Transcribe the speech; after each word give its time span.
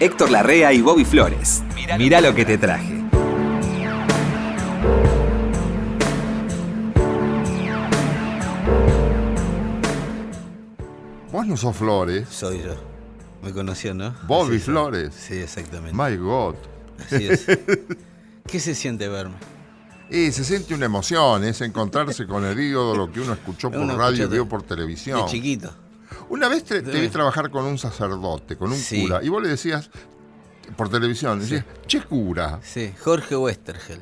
Héctor 0.00 0.30
Larrea 0.30 0.72
y 0.72 0.80
Bobby 0.80 1.04
Flores. 1.04 1.64
Mirá 1.98 2.20
lo 2.20 2.32
que 2.32 2.44
te 2.44 2.56
traje. 2.56 3.02
Vos 11.32 11.46
no 11.46 11.56
sos 11.56 11.76
Flores. 11.76 12.28
Soy 12.28 12.62
yo. 12.62 12.74
Me 13.42 13.52
conoció, 13.52 13.92
¿no? 13.92 14.14
Bobby 14.28 14.56
Así. 14.56 14.66
Flores. 14.66 15.14
Sí, 15.14 15.34
exactamente. 15.34 15.96
My 15.96 16.16
God. 16.16 16.54
Así 17.04 17.26
es. 17.28 17.46
¿Qué 18.46 18.60
se 18.60 18.76
siente 18.76 19.08
verme? 19.08 19.34
Y 20.10 20.30
se 20.30 20.44
siente 20.44 20.74
una 20.74 20.86
emoción, 20.86 21.44
es 21.44 21.60
encontrarse 21.60 22.26
con 22.26 22.44
el 22.44 22.58
ídolo, 22.58 22.94
lo 23.06 23.12
que 23.12 23.20
uno 23.20 23.34
escuchó 23.34 23.70
por 23.70 23.80
Uno 23.80 23.98
radio 23.98 24.24
y 24.24 24.28
vio 24.28 24.48
por 24.48 24.62
televisión. 24.62 25.20
De 25.22 25.26
chiquito. 25.26 25.70
Una 26.30 26.48
vez 26.48 26.64
te, 26.64 26.82
te 26.82 27.00
vi 27.00 27.08
trabajar 27.08 27.50
con 27.50 27.64
un 27.64 27.78
sacerdote, 27.78 28.56
con 28.56 28.70
un 28.70 28.76
Sí. 28.78 29.02
cura, 29.02 29.20
y 29.22 29.28
vos 29.28 29.42
le 29.42 29.48
decías, 29.48 29.90
por 30.76 30.88
televisión, 30.90 31.40
decías, 31.40 31.64
che 31.86 32.02
cura. 32.02 32.60
Sí, 32.62 32.92
Jorge 33.02 33.36
Westergel. 33.36 34.00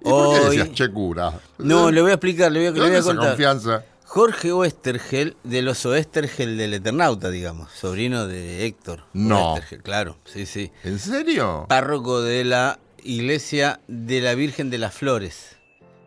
¿Y 0.00 0.04
por 0.08 0.34
qué 0.38 0.44
decías 0.46 0.72
che 0.72 0.88
cura? 0.90 1.32
No, 1.58 1.90
le 1.90 2.00
voy 2.02 2.10
a 2.12 2.14
explicar, 2.14 2.52
le 2.52 2.60
voy 2.60 2.66
a, 2.68 2.72
¿De 2.72 2.80
le 2.80 2.86
voy 2.88 2.96
esa 2.96 3.04
contar. 3.08 3.28
confianza? 3.30 3.84
Jorge 4.04 4.52
Westergel, 4.52 5.36
de 5.42 5.62
los 5.62 5.84
Oestergel 5.84 6.56
del 6.56 6.74
Eternauta, 6.74 7.28
digamos, 7.30 7.72
sobrino 7.72 8.28
de 8.28 8.64
Héctor. 8.64 9.02
No. 9.12 9.54
Oestergel, 9.54 9.82
claro, 9.82 10.16
sí, 10.24 10.46
sí. 10.46 10.70
¿En 10.84 11.00
serio? 11.00 11.66
Párroco 11.68 12.22
de 12.22 12.44
la 12.44 12.78
iglesia 13.02 13.80
de 13.88 14.20
la 14.20 14.34
Virgen 14.36 14.70
de 14.70 14.78
las 14.78 14.94
Flores, 14.94 15.56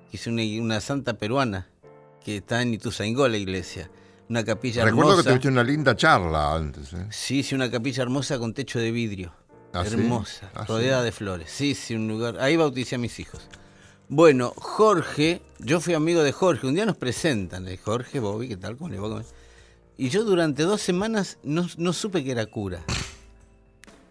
que 0.09 0.15
es 0.17 0.27
una, 0.27 0.43
una 0.61 0.79
santa 0.79 1.15
peruana, 1.15 1.67
que 2.23 2.37
está 2.37 2.61
en 2.61 2.73
Ituzaingó, 2.73 3.27
la 3.27 3.37
iglesia. 3.37 3.89
Una 4.29 4.43
capilla 4.45 4.85
Recuerdo 4.85 5.11
hermosa. 5.11 5.23
que 5.23 5.29
tuviste 5.31 5.47
una 5.47 5.63
linda 5.63 5.95
charla 5.95 6.53
antes. 6.55 6.93
¿eh? 6.93 7.07
Sí, 7.09 7.41
sí, 7.41 7.55
una 7.55 7.69
capilla 7.71 8.03
hermosa 8.03 8.37
con 8.37 8.53
techo 8.53 8.79
de 8.79 8.91
vidrio. 8.91 9.33
¿Ah, 9.73 9.83
hermosa, 9.85 10.51
¿Ah, 10.53 10.61
sí? 10.61 10.67
rodeada 10.67 11.03
de 11.03 11.11
flores. 11.11 11.49
Sí, 11.51 11.73
sí, 11.75 11.95
un 11.95 12.07
lugar. 12.07 12.39
Ahí 12.39 12.55
bauticé 12.55 12.95
a 12.95 12.97
mis 12.99 13.19
hijos. 13.19 13.47
Bueno, 14.07 14.53
Jorge, 14.55 15.41
yo 15.59 15.79
fui 15.79 15.93
amigo 15.95 16.23
de 16.23 16.31
Jorge. 16.31 16.67
Un 16.67 16.75
día 16.75 16.85
nos 16.85 16.97
presentan, 16.97 17.67
eh, 17.67 17.77
Jorge, 17.77 18.19
Bobby, 18.19 18.47
¿qué 18.47 18.57
tal? 18.57 18.77
¿Cómo 18.77 18.89
le 18.89 18.99
va? 18.99 19.23
Y 19.97 20.09
yo 20.09 20.23
durante 20.23 20.63
dos 20.63 20.81
semanas 20.81 21.37
no, 21.43 21.67
no 21.77 21.93
supe 21.93 22.23
que 22.23 22.31
era 22.31 22.45
cura. 22.45 22.83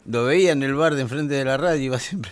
Lo 0.04 0.24
veía 0.24 0.52
en 0.52 0.62
el 0.62 0.74
bar 0.74 0.94
de 0.94 1.02
enfrente 1.02 1.34
de 1.34 1.44
la 1.44 1.56
radio, 1.56 1.80
iba 1.82 1.98
siempre. 1.98 2.30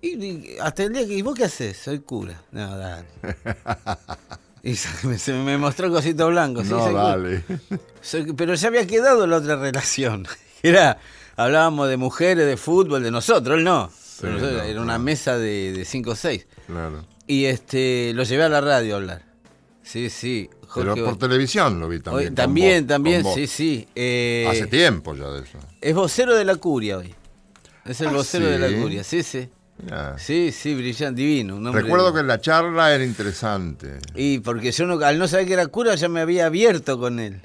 Y, 0.00 0.24
y 0.24 0.56
hasta 0.60 0.84
el 0.84 0.92
día 0.92 1.06
que, 1.06 1.14
¿y 1.14 1.22
vos 1.22 1.34
qué 1.34 1.44
haces? 1.44 1.76
Soy 1.76 1.98
cura. 2.00 2.42
No, 2.52 2.76
dale. 2.76 3.06
Y 4.68 4.74
se 5.18 5.32
me, 5.32 5.56
mostró 5.56 5.90
cosito 5.90 6.28
blanco. 6.28 6.62
sí, 6.62 6.70
no, 6.70 6.80
cura. 6.88 7.02
dale. 7.02 7.42
Pero 8.36 8.54
ya 8.54 8.68
había 8.68 8.86
quedado 8.86 9.26
la 9.26 9.38
otra 9.38 9.56
relación. 9.56 10.26
Era, 10.62 10.98
hablábamos 11.36 11.88
de 11.88 11.96
mujeres, 11.96 12.46
de 12.46 12.56
fútbol, 12.56 13.02
de 13.02 13.10
nosotros, 13.10 13.58
él 13.58 13.64
no. 13.64 13.90
Pero 14.20 14.32
nosotros- 14.34 14.58
no, 14.58 14.62
era 14.64 14.80
una 14.80 14.98
mesa 14.98 15.38
de, 15.38 15.72
de 15.72 15.84
cinco 15.84 16.10
o 16.10 16.16
seis. 16.16 16.46
Claro. 16.66 17.06
Y 17.26 17.44
este, 17.44 18.12
lo 18.14 18.24
llevé 18.24 18.42
a 18.42 18.48
la 18.48 18.60
radio 18.60 18.94
a 18.94 18.96
hablar. 18.98 19.22
Sí, 19.82 20.10
sí. 20.10 20.50
Pero 20.74 20.94
por 20.96 21.16
televisión 21.16 21.78
lo 21.80 21.88
vi 21.88 22.00
también. 22.00 22.34
también, 22.34 22.82
vos, 22.82 22.88
también, 22.88 23.24
sí, 23.34 23.46
sí. 23.46 23.88
Eh, 23.94 24.46
Hace 24.50 24.66
tiempo 24.66 25.14
ya 25.14 25.28
de 25.30 25.44
eso. 25.44 25.58
es 25.80 25.94
vocero 25.94 26.34
de 26.34 26.44
la 26.44 26.56
curia 26.56 26.98
hoy. 26.98 27.14
Es 27.86 28.00
el 28.02 28.08
Ah, 28.08 28.12
vocero 28.12 28.46
de 28.46 28.58
la 28.58 28.68
¿sí? 28.68 28.74
curia, 28.74 29.02
sí, 29.04 29.22
sí. 29.22 29.48
Mirá. 29.82 30.18
Sí, 30.18 30.50
sí, 30.52 30.74
brillante, 30.74 31.20
divino. 31.20 31.56
un 31.56 31.72
Recuerdo 31.72 32.12
que 32.12 32.22
la 32.22 32.40
charla 32.40 32.92
era 32.94 33.04
interesante. 33.04 33.98
Y 34.14 34.40
porque 34.40 34.72
yo 34.72 34.86
no, 34.86 34.98
al 35.04 35.18
no 35.18 35.28
saber 35.28 35.46
que 35.46 35.52
era 35.52 35.66
cura 35.68 35.94
ya 35.94 36.08
me 36.08 36.20
había 36.20 36.46
abierto 36.46 36.98
con 36.98 37.20
él. 37.20 37.40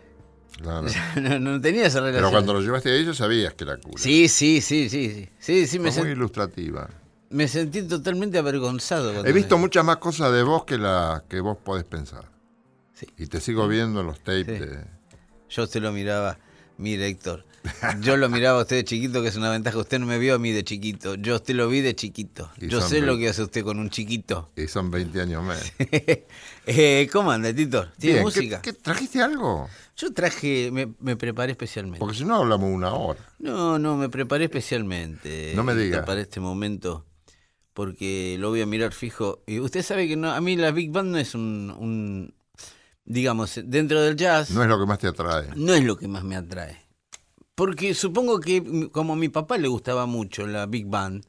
Claro. 0.62 0.88
No, 1.22 1.40
no 1.40 1.62
tenía 1.62 1.86
esa 1.88 2.00
relación. 2.00 2.22
Pero 2.22 2.32
cuando 2.32 2.54
lo 2.54 2.62
llevaste 2.62 2.90
a 2.92 2.96
ellos 2.96 3.18
sabías 3.18 3.54
que 3.54 3.64
era 3.66 3.78
cura. 3.78 3.98
Sí, 4.02 4.28
sí, 4.28 4.62
sí, 4.62 4.90
sí, 4.90 5.30
sí. 5.40 5.66
Sí, 5.68 5.80
me, 5.80 5.92
Fue 5.92 6.04
muy 6.04 6.12
ilustrativa. 6.12 6.90
me 7.30 7.48
sentí 7.48 7.84
totalmente 7.84 8.38
avergonzado. 8.40 9.24
He 9.26 9.32
visto 9.32 9.58
me- 9.58 9.62
muchas 9.62 9.86
más 9.86 9.98
cosas 9.98 10.32
de 10.34 10.42
vos 10.44 10.64
que 10.66 11.40
vos 11.40 11.58
podés 11.64 11.84
pensar. 11.86 12.26
Sí. 12.94 13.08
Y 13.18 13.28
te 13.28 13.40
sigo 13.42 13.68
viendo 13.68 14.02
en 14.02 14.08
los 14.08 14.20
tapes 14.20 14.46
Sí. 14.46 14.66
de... 14.66 14.86
Yo 15.50 15.64
usted 15.64 15.82
lo 15.82 15.92
miraba, 15.92 16.38
mire 16.78 17.08
Héctor, 17.08 17.46
yo 18.02 18.18
lo 18.18 18.30
miraba 18.30 18.60
a 18.60 18.62
usted 18.64 18.76
de 18.78 18.84
chiquito, 18.84 19.22
que 19.22 19.30
es 19.30 19.36
una 19.36 19.50
ventaja. 19.50 19.78
Usted 19.78 20.00
no 20.00 20.06
me 20.06 20.18
vio 20.20 20.36
a 20.36 20.40
mí 20.40 20.52
de 20.52 20.64
chiquito, 20.64 21.16
yo 21.16 21.34
a 21.34 21.38
usted 21.38 21.56
lo 21.56 21.68
vi 21.70 21.82
de 21.82 21.96
chiquito. 21.96 22.52
Y 22.60 22.68
Yo 22.68 22.82
sé 22.82 23.02
lo 23.02 23.18
que 23.18 23.30
hace 23.30 23.42
usted 23.44 23.64
con 23.64 23.80
un 23.80 23.90
chiquito. 23.90 24.52
Y 24.56 24.68
son 24.68 24.92
20 24.92 25.22
años 25.22 25.44
más. 25.44 25.72
Eh, 26.66 27.10
¿Cómo 27.12 27.30
anda, 27.30 27.54
Titor? 27.54 27.92
¿Tiene 28.00 28.14
Bien, 28.16 28.24
música? 28.24 28.62
¿qué, 28.62 28.72
qué- 28.72 28.80
trajiste 28.80 29.22
algo? 29.22 29.68
Yo 29.98 30.14
traje, 30.14 30.70
me, 30.72 30.94
me 31.02 31.18
preparé 31.18 31.52
especialmente. 31.52 32.00
Porque 32.00 32.18
si 32.18 32.24
no 32.24 32.38
hablamos 32.38 32.70
una 32.72 32.94
hora. 32.94 33.20
No, 33.40 33.78
no, 33.78 33.98
me 33.98 34.08
preparé 34.08 34.46
especialmente. 34.46 35.52
No 35.58 35.64
me 35.66 35.76
diga. 35.76 36.06
Para 36.06 36.22
este 36.22 36.40
momento, 36.40 37.06
porque 37.74 38.38
lo 38.40 38.50
voy 38.50 38.62
a 38.62 38.66
mirar 38.66 38.94
fijo. 38.94 39.44
Y 39.46 39.60
usted 39.60 39.84
sabe 39.84 40.08
que 40.08 40.16
no, 40.16 40.32
a 40.32 40.40
mí 40.40 40.56
la 40.56 40.72
Big 40.72 40.90
Band 40.90 41.12
no 41.12 41.18
es 41.18 41.36
un, 41.36 41.76
un 41.78 42.34
digamos, 43.04 43.60
dentro 43.66 44.02
del 44.02 44.16
jazz. 44.16 44.52
No 44.52 44.64
es 44.64 44.70
lo 44.70 44.80
que 44.80 44.86
más 44.86 45.00
te 45.00 45.08
atrae. 45.08 45.48
no 45.58 45.74
es 45.74 45.84
lo 45.84 45.98
que 45.98 46.08
más 46.08 46.24
me 46.24 46.36
atrae. 46.38 46.82
Porque 47.56 47.94
supongo 47.94 48.40
que 48.40 48.90
como 48.92 49.14
a 49.14 49.16
mi 49.16 49.30
papá 49.30 49.58
le 49.58 49.68
gustaba 49.68 50.06
mucho 50.06 50.48
la 50.48 50.66
Big 50.66 50.88
Band, 50.88 51.24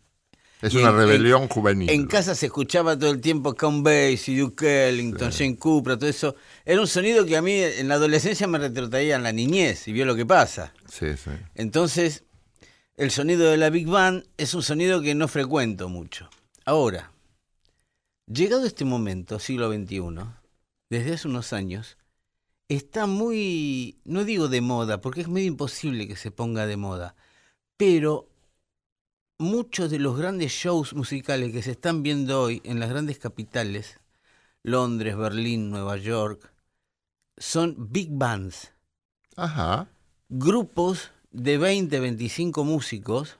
Es 0.62 0.74
una 0.74 0.88
en- 0.88 0.96
rebelión 0.96 1.48
juvenil. 1.48 1.90
en 1.90 2.06
casa 2.06 2.34
se 2.34 2.46
escuchaba 2.46 2.98
todo 2.98 3.10
el 3.10 3.20
tiempo 3.20 3.54
Count 3.54 3.84
Basie, 3.84 4.38
Duke 4.40 4.88
Ellington, 4.88 5.30
Jane 5.30 5.56
Cooper, 5.58 5.98
todo 5.98 6.08
eso. 6.08 6.34
Era 6.64 6.80
un 6.80 6.86
sonido 6.86 7.26
que 7.26 7.36
a 7.36 7.42
mí 7.42 7.52
en 7.52 7.88
la 7.88 7.96
adolescencia 7.96 8.46
me 8.46 8.58
retrotraía 8.58 9.16
en 9.16 9.22
la 9.22 9.32
niñez 9.32 9.86
y 9.88 9.92
vio 9.92 10.06
lo 10.06 10.16
que 10.16 10.24
pasa. 10.24 10.72
Sí, 10.90 11.08
sí. 11.22 11.30
Entonces, 11.54 12.24
el 12.96 13.10
sonido 13.10 13.50
de 13.50 13.58
la 13.58 13.68
Big 13.68 13.86
Band 13.86 14.24
es 14.38 14.54
un 14.54 14.62
sonido 14.62 15.02
que 15.02 15.14
no 15.14 15.28
frecuento 15.28 15.90
mucho. 15.90 16.30
Ahora, 16.64 17.12
llegado 18.26 18.64
este 18.64 18.86
momento, 18.86 19.38
siglo 19.38 19.70
XXI, 19.70 20.00
desde 20.88 21.12
hace 21.12 21.28
unos 21.28 21.52
años, 21.52 21.98
está 22.68 23.06
muy, 23.06 24.00
no 24.04 24.24
digo 24.24 24.48
de 24.48 24.60
moda, 24.60 25.00
porque 25.00 25.20
es 25.22 25.28
medio 25.28 25.48
imposible 25.48 26.08
que 26.08 26.16
se 26.16 26.30
ponga 26.30 26.66
de 26.66 26.76
moda, 26.76 27.14
pero 27.76 28.28
muchos 29.38 29.90
de 29.90 29.98
los 29.98 30.16
grandes 30.18 30.52
shows 30.52 30.94
musicales 30.94 31.52
que 31.52 31.62
se 31.62 31.72
están 31.72 32.02
viendo 32.02 32.40
hoy 32.42 32.60
en 32.64 32.80
las 32.80 32.90
grandes 32.90 33.18
capitales, 33.18 34.00
Londres, 34.62 35.16
Berlín, 35.16 35.70
Nueva 35.70 35.96
York, 35.96 36.52
son 37.36 37.76
big 37.90 38.10
bands 38.10 38.72
Ajá. 39.36 39.88
grupos 40.28 41.12
de 41.30 41.58
20, 41.58 41.98
25 42.00 42.64
músicos, 42.64 43.38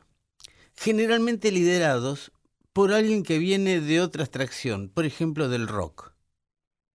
generalmente 0.76 1.50
liderados 1.52 2.32
por 2.72 2.92
alguien 2.92 3.22
que 3.22 3.38
viene 3.38 3.80
de 3.80 4.00
otra 4.00 4.24
extracción, 4.24 4.88
por 4.88 5.04
ejemplo 5.04 5.48
del 5.48 5.68
rock. 5.68 6.12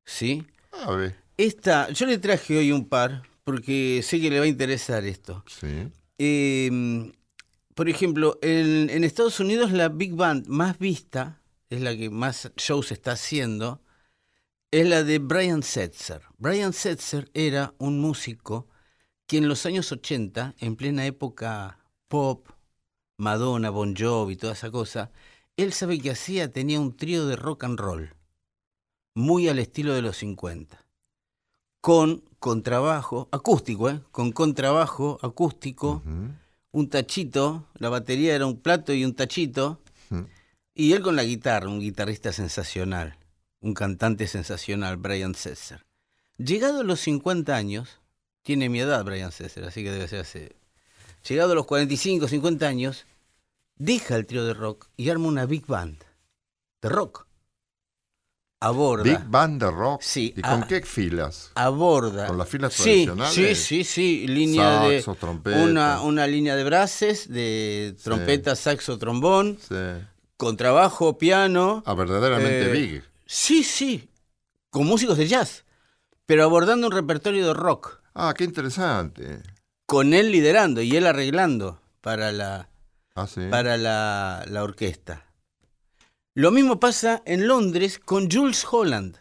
¿Sí? 0.05 0.45
A 0.71 0.91
ver. 0.91 1.15
Esta, 1.39 1.89
yo 1.91 2.05
le 2.05 2.17
traje 2.17 2.57
hoy 2.57 2.73
un 2.73 2.89
par, 2.89 3.23
porque 3.45 4.01
sé 4.03 4.19
que 4.19 4.29
le 4.29 4.39
va 4.39 4.43
a 4.43 4.49
interesar 4.49 5.05
esto. 5.05 5.45
Sí. 5.47 5.87
Eh, 6.17 7.13
por 7.75 7.87
ejemplo, 7.87 8.37
en, 8.41 8.89
en 8.89 9.05
Estados 9.05 9.39
Unidos 9.39 9.71
la 9.71 9.87
Big 9.87 10.15
Band 10.15 10.47
más 10.47 10.77
vista, 10.77 11.41
es 11.69 11.79
la 11.79 11.95
que 11.95 12.09
más 12.09 12.51
shows 12.57 12.91
está 12.91 13.13
haciendo, 13.13 13.81
es 14.69 14.85
la 14.85 15.05
de 15.05 15.19
Brian 15.19 15.63
Setzer. 15.63 16.23
Brian 16.39 16.73
Setzer 16.73 17.31
era 17.33 17.73
un 17.77 18.01
músico 18.01 18.67
que 19.25 19.37
en 19.37 19.47
los 19.47 19.65
años 19.65 19.93
80, 19.93 20.55
en 20.59 20.75
plena 20.75 21.05
época 21.05 21.79
pop, 22.09 22.49
Madonna, 23.15 23.69
Bon 23.69 23.95
Jovi, 23.95 24.35
toda 24.35 24.51
esa 24.51 24.71
cosa, 24.71 25.13
él 25.55 25.71
sabe 25.71 25.99
que 25.99 26.11
hacía, 26.11 26.51
tenía 26.51 26.81
un 26.81 26.97
trío 26.97 27.25
de 27.27 27.37
rock 27.37 27.63
and 27.63 27.79
roll, 27.79 28.13
muy 29.15 29.47
al 29.47 29.59
estilo 29.59 29.93
de 29.93 30.01
los 30.01 30.17
50, 30.17 30.85
con 31.81 32.23
contrabajo, 32.39 33.27
acústico, 33.31 33.89
¿eh? 33.89 34.01
con 34.11 34.31
contrabajo 34.31 35.19
acústico, 35.21 36.01
un 36.71 36.89
tachito, 36.89 37.65
la 37.75 37.89
batería 37.89 38.35
era 38.35 38.45
un 38.45 38.57
plato 38.57 38.93
y 38.93 39.05
un 39.05 39.13
tachito, 39.13 39.79
y 40.73 40.93
él 40.93 41.01
con 41.01 41.15
la 41.15 41.23
guitarra, 41.23 41.67
un 41.67 41.79
guitarrista 41.79 42.31
sensacional, 42.31 43.17
un 43.61 43.73
cantante 43.73 44.27
sensacional, 44.27 44.97
Brian 44.97 45.35
Setzer. 45.35 45.85
Llegado 46.37 46.81
a 46.81 46.83
los 46.83 47.01
50 47.01 47.55
años, 47.55 47.99
tiene 48.43 48.69
mi 48.69 48.79
edad 48.79 49.03
Brian 49.03 49.31
Setzer, 49.31 49.65
así 49.65 49.83
que 49.83 49.91
debe 49.91 50.07
ser 50.07 50.21
hace... 50.21 50.55
Llegado 51.27 51.51
a 51.51 51.55
los 51.55 51.65
45, 51.65 52.29
50 52.29 52.65
años, 52.65 53.05
deja 53.75 54.15
el 54.15 54.25
trío 54.25 54.45
de 54.45 54.53
rock 54.53 54.87
y 54.95 55.09
arma 55.09 55.27
una 55.27 55.45
big 55.45 55.65
band 55.65 55.97
de 56.81 56.87
rock. 56.87 57.27
Aborda. 58.61 59.03
Big 59.03 59.23
Band 59.27 59.61
de 59.63 59.71
rock. 59.71 60.01
Sí, 60.01 60.33
¿Y 60.35 60.41
con 60.41 60.63
ah. 60.63 60.65
qué 60.67 60.81
filas? 60.81 61.51
aborda. 61.55 62.27
¿Con 62.27 62.37
las 62.37 62.49
filas 62.49 62.73
sí, 62.73 63.05
tradicionales? 63.05 63.33
Sí, 63.33 63.55
sí, 63.55 63.83
sí. 63.83 64.27
Línea 64.27 64.81
Saxo, 64.81 65.11
de. 65.13 65.17
trompeta. 65.19 65.57
Una, 65.63 66.01
una 66.01 66.27
línea 66.27 66.55
de 66.57 66.63
brases, 66.65 67.29
de 67.29 67.95
trompeta, 68.03 68.55
saxo, 68.57 68.97
trombón, 68.97 69.57
Sí. 69.65 69.75
contrabajo, 70.35 71.17
piano. 71.17 71.83
Ah, 71.85 71.93
verdaderamente 71.93 72.65
Eh, 72.69 72.71
big. 72.71 73.03
Sí, 73.25 73.63
sí. 73.63 74.09
Con 74.69 74.85
músicos 74.87 75.17
de 75.17 75.27
jazz. 75.27 75.63
Pero 76.25 76.43
abordando 76.43 76.87
un 76.87 76.93
repertorio 76.93 77.47
de 77.47 77.53
rock. 77.53 78.01
Ah, 78.13 78.33
qué 78.37 78.43
interesante. 78.43 79.41
Con 79.85 80.13
él 80.13 80.31
liderando 80.31 80.81
y 80.81 80.95
él 80.95 81.07
arreglando. 81.07 81.79
para 82.01 82.31
la, 82.31 82.69
Ah, 83.15 83.27
sí. 83.27 83.41
para 83.49 83.75
la, 83.77 84.45
la 84.47 84.63
orquesta. 84.63 85.25
Lo 86.39 86.51
mismo 86.51 86.79
pasa 86.79 87.21
en 87.25 87.49
Londres 87.49 87.99
con 87.99 88.31
Jules 88.31 88.65
Holland, 88.71 89.17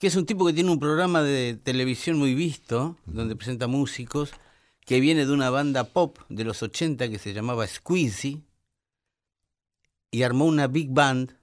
que 0.00 0.08
es 0.08 0.16
un 0.16 0.26
tipo 0.26 0.44
que 0.44 0.52
tiene 0.52 0.72
un 0.72 0.80
programa 0.80 1.22
de 1.22 1.54
televisión 1.54 2.18
muy 2.18 2.34
visto, 2.34 2.96
donde 3.06 3.36
presenta 3.36 3.68
músicos, 3.68 4.32
que 4.84 4.98
viene 4.98 5.26
de 5.26 5.32
una 5.32 5.50
banda 5.50 5.84
pop 5.84 6.18
de 6.28 6.42
los 6.42 6.60
80 6.64 7.08
que 7.08 7.20
se 7.20 7.34
llamaba 7.34 7.68
Squeezy, 7.68 8.42
y 10.10 10.22
armó 10.24 10.46
una 10.46 10.66
big 10.66 10.90
band 10.90 11.36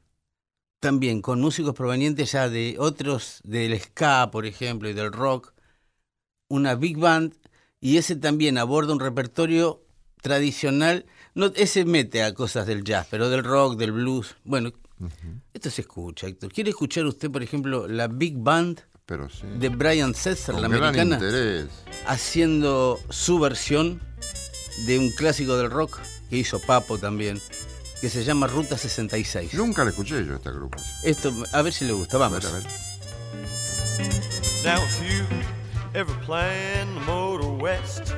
también 0.82 1.22
con 1.22 1.40
músicos 1.40 1.74
provenientes 1.74 2.34
ya 2.34 2.50
de 2.50 2.76
otros, 2.78 3.40
del 3.46 3.80
ska, 3.80 4.30
por 4.30 4.46
ejemplo, 4.46 4.90
y 4.90 4.94
del 4.94 5.14
rock, 5.14 5.54
una 6.50 6.76
big 6.76 6.98
band, 6.98 7.34
y 7.80 7.96
ese 7.96 8.18
también 8.18 8.58
aborda 8.58 8.92
un 8.92 9.00
repertorio 9.00 9.86
tradicional, 10.22 11.06
no, 11.34 11.46
ese 11.56 11.86
mete 11.86 12.24
a 12.24 12.34
cosas 12.34 12.68
del 12.68 12.84
jazz, 12.84 13.08
pero 13.10 13.30
del 13.30 13.46
rock, 13.46 13.78
del 13.78 13.94
blues, 13.94 14.36
bueno, 14.44 14.74
esto 15.54 15.70
se 15.70 15.82
escucha, 15.82 16.28
Héctor. 16.28 16.52
¿Quiere 16.52 16.70
escuchar 16.72 17.06
usted, 17.06 17.30
por 17.32 17.44
ejemplo, 17.44 17.88
la 17.88 18.08
big 18.08 18.38
band 18.38 18.82
Pero 19.06 19.30
sí. 19.30 19.46
de 19.60 19.70
Brian 19.70 20.14
Setzer, 20.16 20.56
la 20.56 20.68
gran 20.68 20.84
americana, 20.84 21.16
interés. 21.16 21.68
haciendo 22.08 23.00
su 23.10 23.40
versión 23.40 24.02
de 24.86 25.00
un 25.00 25.10
clásico 25.12 25.58
del 25.58 25.70
rock 25.72 26.00
que 26.30 26.38
hizo 26.38 26.60
Papo 26.60 26.98
también, 26.98 27.40
que 28.02 28.10
se 28.10 28.24
llama 28.24 28.48
Ruta 28.48 28.78
66. 28.78 29.54
Nunca 29.54 29.84
la 29.84 29.90
escuché 29.92 30.26
yo 30.26 30.36
esta 30.36 30.50
agrupación. 30.50 30.90
Esto, 31.04 31.34
a 31.54 31.62
ver 31.62 31.74
si 31.74 31.86
le 31.86 31.94
gusta, 31.94 32.18
A 32.18 32.20
vamos. 32.20 32.44
ver, 32.44 32.52
a 32.52 32.56
ver. 32.56 32.64
Now, 34.64 34.84
if 34.84 35.02
you 35.02 35.26
ever 35.94 36.14
plan 36.26 36.88
to 36.94 37.00
motor 37.02 37.52
west, 37.62 38.14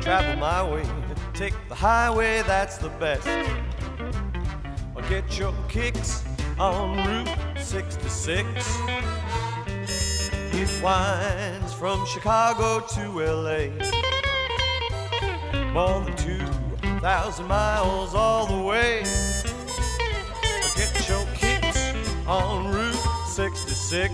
travel 0.00 0.36
my 0.36 0.62
way, 0.62 0.82
take 1.32 1.54
the 1.68 1.74
highway, 1.74 2.42
that's 2.46 2.76
the 2.78 2.90
best. 3.00 3.26
Get 5.08 5.38
your 5.38 5.52
kicks 5.68 6.24
on 6.58 6.96
Route 7.06 7.28
66. 7.58 8.48
It 10.54 10.82
winds 10.82 11.74
from 11.74 12.06
Chicago 12.06 12.80
to 12.94 13.20
LA. 13.20 13.68
More 15.72 16.00
than 16.04 16.16
2,000 16.16 17.46
miles 17.46 18.14
all 18.14 18.46
the 18.46 18.62
way. 18.64 19.02
Get 20.74 21.08
your 21.08 21.26
kicks 21.34 21.92
on 22.26 22.72
Route 22.72 23.26
66. 23.26 24.10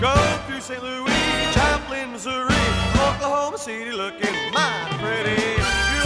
Go 0.00 0.14
through 0.46 0.60
St. 0.60 0.82
Louis, 0.82 1.52
Joplin, 1.52 2.12
Missouri, 2.12 2.54
Oklahoma 2.94 3.58
City, 3.58 3.92
looking 3.92 4.34
mighty 4.54 4.96
pretty. 4.98 5.97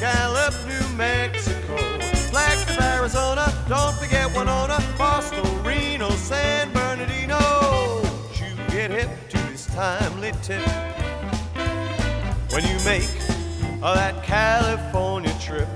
Gallup, 0.00 0.54
New 0.68 0.96
Mexico, 0.96 1.76
Flagstaff, 2.30 2.80
Arizona. 2.80 3.52
Don't 3.68 3.96
forget 3.96 4.28
Winona, 4.36 4.78
Boston, 4.96 5.44
Reno, 5.64 6.08
San 6.10 6.72
Bernardino. 6.72 8.02
You 8.34 8.54
get 8.70 8.92
hip 8.92 9.10
to 9.30 9.38
this 9.50 9.66
timely 9.66 10.30
tip 10.40 10.64
when 12.52 12.64
you 12.64 12.76
make 12.84 13.10
uh, 13.82 13.94
that 13.96 14.22
California 14.22 15.34
trip. 15.40 15.68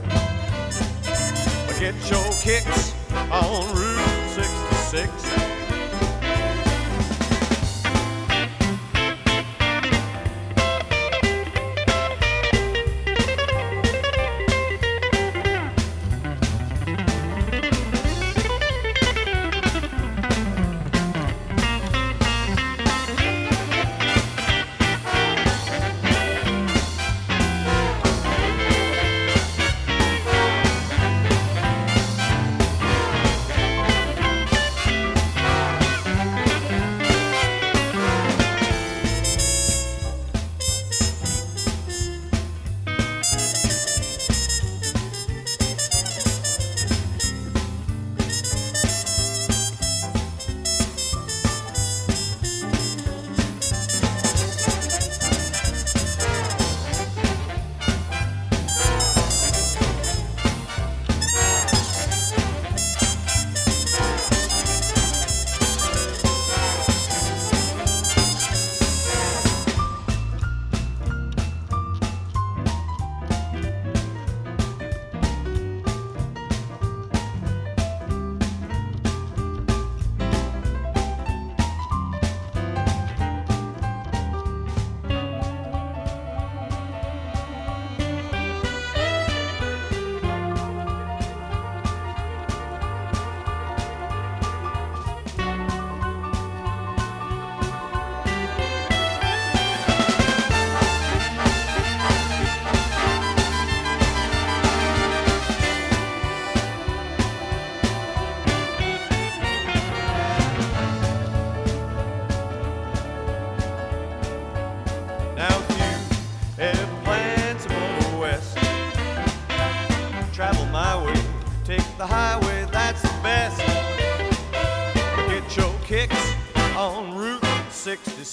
Get 1.80 1.96
your 2.08 2.32
kicks 2.42 2.94
on 3.32 3.74
Route 3.74 4.28
66. 4.30 5.61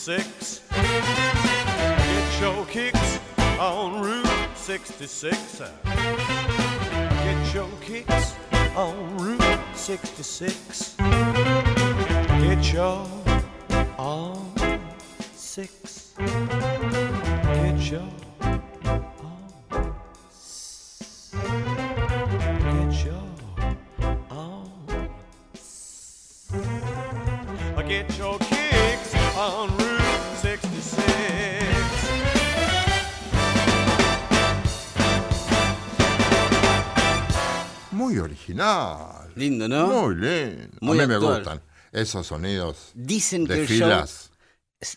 66. 0.09 0.61
Get 0.71 2.41
your 2.41 2.65
kicks 2.65 3.19
on 3.59 4.01
Route 4.01 4.27
66. 4.55 5.61
Get 5.85 7.53
your 7.53 7.69
kicks 7.79 8.33
on 8.75 9.17
Route 9.19 9.59
66. 9.75 10.88
Esos 41.91 42.27
sonidos 42.27 42.91
Dicen 42.93 43.45
que 43.47 43.53
de 43.53 43.67
show 43.67 43.75
filas 43.89 44.31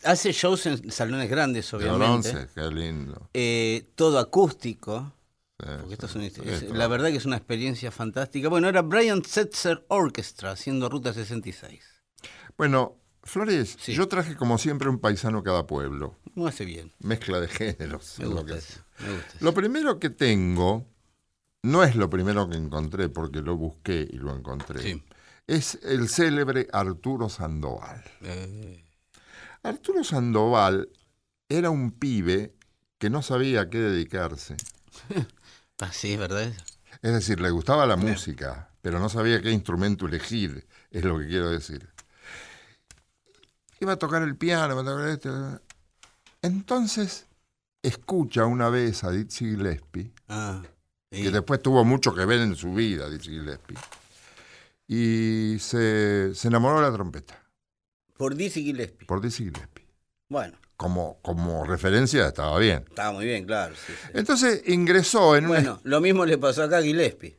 hace 0.05 0.33
shows 0.33 0.67
en 0.67 0.91
salones 0.93 1.29
grandes, 1.29 1.71
de 1.71 1.77
obviamente. 1.77 2.31
bronce. 2.33 2.49
Qué 2.55 2.71
lindo. 2.71 3.29
Eh, 3.35 3.91
todo 3.97 4.19
acústico. 4.21 5.13
Sí, 5.59 5.67
Porque 5.81 5.95
esto 5.95 6.07
es 6.45 6.71
la 6.71 6.87
verdad 6.89 7.09
que 7.11 7.17
es 7.17 7.25
una 7.25 7.37
experiencia 7.37 7.91
fantástica. 7.91 8.49
Bueno, 8.49 8.69
era 8.69 8.83
Brian 8.83 9.25
Setzer 9.25 9.85
Orchestra 9.89 10.53
haciendo 10.53 10.89
Ruta 10.89 11.13
66. 11.13 11.83
Bueno, 12.57 12.97
Flores, 13.25 13.77
Sí. 13.81 13.95
yo 13.95 14.09
traje 14.09 14.35
como 14.37 14.59
siempre 14.59 14.89
un 14.89 14.99
paisano 14.99 15.43
cada 15.45 15.67
pueblo. 15.67 16.17
No 16.35 16.47
hace 16.49 16.65
bien. 16.65 16.93
Mezcla 16.99 17.39
de 17.41 17.47
géneros. 17.49 18.17
Me 18.19 18.25
lo 18.25 18.31
gusta 18.33 18.47
que 18.53 18.59
eso. 18.59 18.81
Me 18.99 19.13
gusta 19.15 19.29
eso. 19.29 19.37
Lo 19.45 19.55
primero 19.55 19.99
que 20.01 20.11
tengo, 20.11 20.87
no 21.63 21.85
es 21.85 21.95
lo 21.95 22.11
primero 22.11 22.49
que 22.49 22.57
encontré 22.57 23.09
porque 23.09 23.41
lo 23.41 23.57
busqué 23.57 24.09
y 24.11 24.17
lo 24.17 24.35
encontré, 24.35 24.81
Sí. 24.83 25.03
Es 25.47 25.79
el 25.83 26.09
célebre 26.09 26.69
Arturo 26.73 27.29
Sandoval. 27.29 28.03
Eh, 28.23 28.85
Arturo 29.63 30.05
Sandoval 30.05 30.89
era 31.49 31.71
un 31.71 31.93
pibe 31.93 32.55
que 32.99 33.11
no 33.11 33.23
sabía 33.23 33.63
a 33.63 33.71
qué 33.71 33.79
dedicarse. 33.79 34.57
ah, 35.81 35.93
sí, 35.93 36.13
es 36.13 36.19
verdad. 36.19 36.53
Es 37.03 37.13
decir, 37.13 37.41
le 37.41 37.51
gustaba 37.51 37.87
la 37.87 37.97
música, 37.97 38.71
pero 38.81 38.99
no 39.01 39.09
sabía 39.09 39.41
qué 39.43 39.51
instrumento 39.51 40.07
elegir, 40.07 40.67
es 40.91 41.05
lo 41.05 41.19
que 41.19 41.27
quiero 41.27 41.51
decir. 41.51 41.89
Iba 43.81 43.95
a 43.95 43.97
tocar 43.99 44.23
el 44.23 44.37
piano, 44.37 44.73
iba 44.75 44.83
a 44.83 44.85
tocar 44.95 45.09
esto. 45.09 45.61
Entonces, 46.43 47.27
escucha 47.83 48.47
una 48.47 48.69
vez 48.69 49.03
a 49.03 49.11
Dizzy 49.11 49.47
Gillespie, 49.57 50.13
Ah, 50.29 50.63
sí. 51.11 51.23
que 51.23 51.31
después 51.31 51.61
tuvo 51.61 51.85
mucho 51.85 52.15
que 52.15 52.25
ver 52.25 52.41
en 52.41 52.55
su 52.55 52.73
vida, 52.73 53.09
Dizzy 53.11 53.31
Gillespie, 53.31 53.77
y 54.89 55.57
se, 55.61 56.35
se 56.35 56.49
enamoró 56.49 56.77
de 56.77 56.83
la 56.83 56.93
trompeta, 56.93 57.43
Por 58.17 58.35
Dizzy 58.35 58.63
Gillespie. 58.63 59.07
por 59.07 59.21
Dizzy 59.21 59.45
Gillespie. 59.45 59.87
Bueno, 60.29 60.59
Como, 60.77 61.19
como 61.23 61.65
referencia 61.65 62.27
estaba 62.29 62.59
bien. 62.59 62.85
estaba 62.89 63.13
muy 63.13 63.25
bien, 63.27 63.45
claro. 63.45 63.75
sí, 63.75 63.93
sí. 63.93 64.11
Entonces 64.15 64.63
ingresó 64.67 65.37
en 65.37 65.45
una- 65.47 65.55
Bueno, 65.55 65.81
lo 65.85 66.01
mismo 66.01 66.25
le 66.27 66.39
pasó 66.39 66.63
acá 66.65 66.79
a 66.79 66.83
Gillespie. 66.83 67.39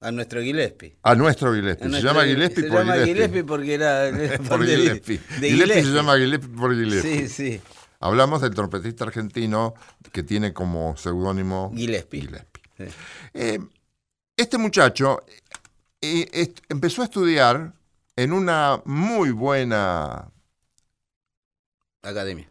A 0.00 0.10
nuestro 0.12 0.42
Gillespie. 0.42 0.96
a 1.02 1.14
nuestro 1.14 1.54
Gillespie. 1.54 1.86
A 1.88 1.90
Se 1.90 2.02
llama 2.02 2.24
Gillespie 2.24 2.64
se 2.64 2.68
por 2.70 2.78
llama 2.80 2.92
Gillespie. 2.94 3.14
Gillespie 3.14 3.44
porque 3.44 3.74
era, 3.74 4.08
era 4.08 4.38
por 4.48 4.60
de- 4.66 4.76
Gillespie. 4.76 5.20
de 5.40 5.50
Gillespie 5.50 5.82
se 5.84 5.90
llama 5.90 6.16
Gillespie 6.18 6.48
por 6.56 6.74
Gillespie. 6.74 7.28
Sí, 7.28 7.28
sí. 7.28 7.60
Hablamos 7.98 8.42
del 8.42 8.54
trompetista 8.54 9.04
argentino 9.04 9.74
que 10.12 10.22
tiene 10.22 10.52
como 10.52 10.96
seudónimo 10.98 11.72
Gillespie. 11.74 12.20
Gillespie. 12.20 12.62
Sí. 12.76 12.84
Eh, 13.32 13.58
este 14.36 14.58
muchacho 14.58 15.24
est- 16.00 16.60
empezó 16.68 17.02
a 17.02 17.06
estudiar 17.06 17.74
en 18.16 18.32
una 18.32 18.82
muy 18.84 19.30
buena, 19.30 20.30
Academia. 22.02 22.48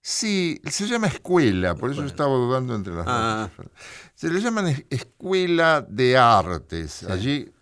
sí, 0.00 0.60
se 0.70 0.86
llama 0.86 1.06
escuela, 1.06 1.74
por 1.74 1.90
eso 1.90 1.96
Bueno. 2.00 2.10
estaba 2.10 2.34
dudando 2.34 2.74
entre 2.74 2.94
las 2.94 3.06
Ah. 3.08 3.50
dos. 3.56 3.66
Se 4.14 4.28
le 4.28 4.40
llaman 4.40 4.68
es- 4.68 4.84
escuela 4.90 5.80
de 5.88 6.16
artes. 6.16 6.92
Sí. 6.92 7.06
Allí 7.08 7.52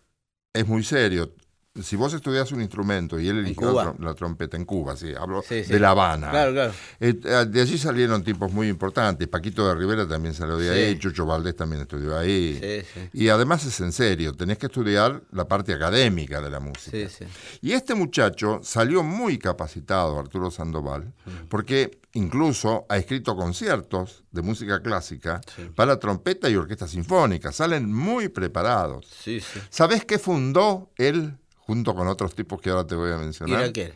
es 0.52 0.66
muy 0.66 0.82
serio. 0.82 1.34
Si 1.80 1.94
vos 1.94 2.12
estudias 2.12 2.50
un 2.50 2.60
instrumento 2.60 3.20
y 3.20 3.28
él 3.28 3.38
eligió 3.38 3.72
la, 3.72 3.84
trom- 3.94 3.98
la 4.00 4.14
trompeta 4.14 4.56
en 4.56 4.64
Cuba, 4.64 4.96
sí, 4.96 5.14
hablo 5.16 5.40
Sí, 5.40 5.62
sí. 5.62 5.72
de 5.72 5.78
La 5.78 5.90
Habana. 5.90 6.30
Claro, 6.30 6.52
claro. 6.52 6.72
Eh, 6.98 7.12
de 7.12 7.60
allí 7.60 7.78
salieron 7.78 8.24
tipos 8.24 8.52
muy 8.52 8.68
importantes. 8.68 9.28
Paquito 9.28 9.68
de 9.68 9.76
Rivera 9.76 10.06
también 10.08 10.34
salió 10.34 10.56
de 10.56 10.66
Sí. 10.66 10.80
ahí, 10.80 10.98
Chucho 10.98 11.26
Valdés 11.26 11.54
también 11.54 11.82
estudió 11.82 12.18
ahí. 12.18 12.58
Sí, 12.60 12.88
sí. 12.92 13.08
Y 13.12 13.28
además 13.28 13.64
es 13.64 13.78
en 13.80 13.92
serio, 13.92 14.34
tenés 14.34 14.58
que 14.58 14.66
estudiar 14.66 15.22
la 15.30 15.46
parte 15.46 15.72
académica 15.72 16.40
de 16.40 16.50
la 16.50 16.58
música. 16.58 16.90
Sí, 16.90 17.06
sí. 17.08 17.24
Y 17.62 17.70
este 17.72 17.94
muchacho 17.94 18.58
salió 18.64 19.04
muy 19.04 19.38
capacitado, 19.38 20.18
Arturo 20.18 20.50
Sandoval, 20.50 21.12
porque 21.48 22.00
incluso 22.14 22.84
ha 22.88 22.96
escrito 22.96 23.36
conciertos 23.36 24.24
de 24.32 24.42
música 24.42 24.82
clásica 24.82 25.40
para 25.76 26.00
trompeta 26.00 26.50
y 26.50 26.56
orquesta 26.56 26.88
sinfónica. 26.88 27.52
Salen 27.52 27.92
muy 27.94 28.28
preparados. 28.28 29.06
Sí, 29.06 29.38
sí. 29.40 29.60
¿Sabés 29.70 30.04
qué 30.04 30.18
fundó 30.18 30.90
él 30.96 31.36
junto 31.70 31.94
con 31.94 32.08
otros 32.08 32.34
tipos 32.34 32.60
que 32.60 32.70
ahora 32.70 32.84
te 32.84 32.96
voy 32.96 33.12
a 33.12 33.16
mencionar? 33.16 33.60
Iraquere. 33.62 33.94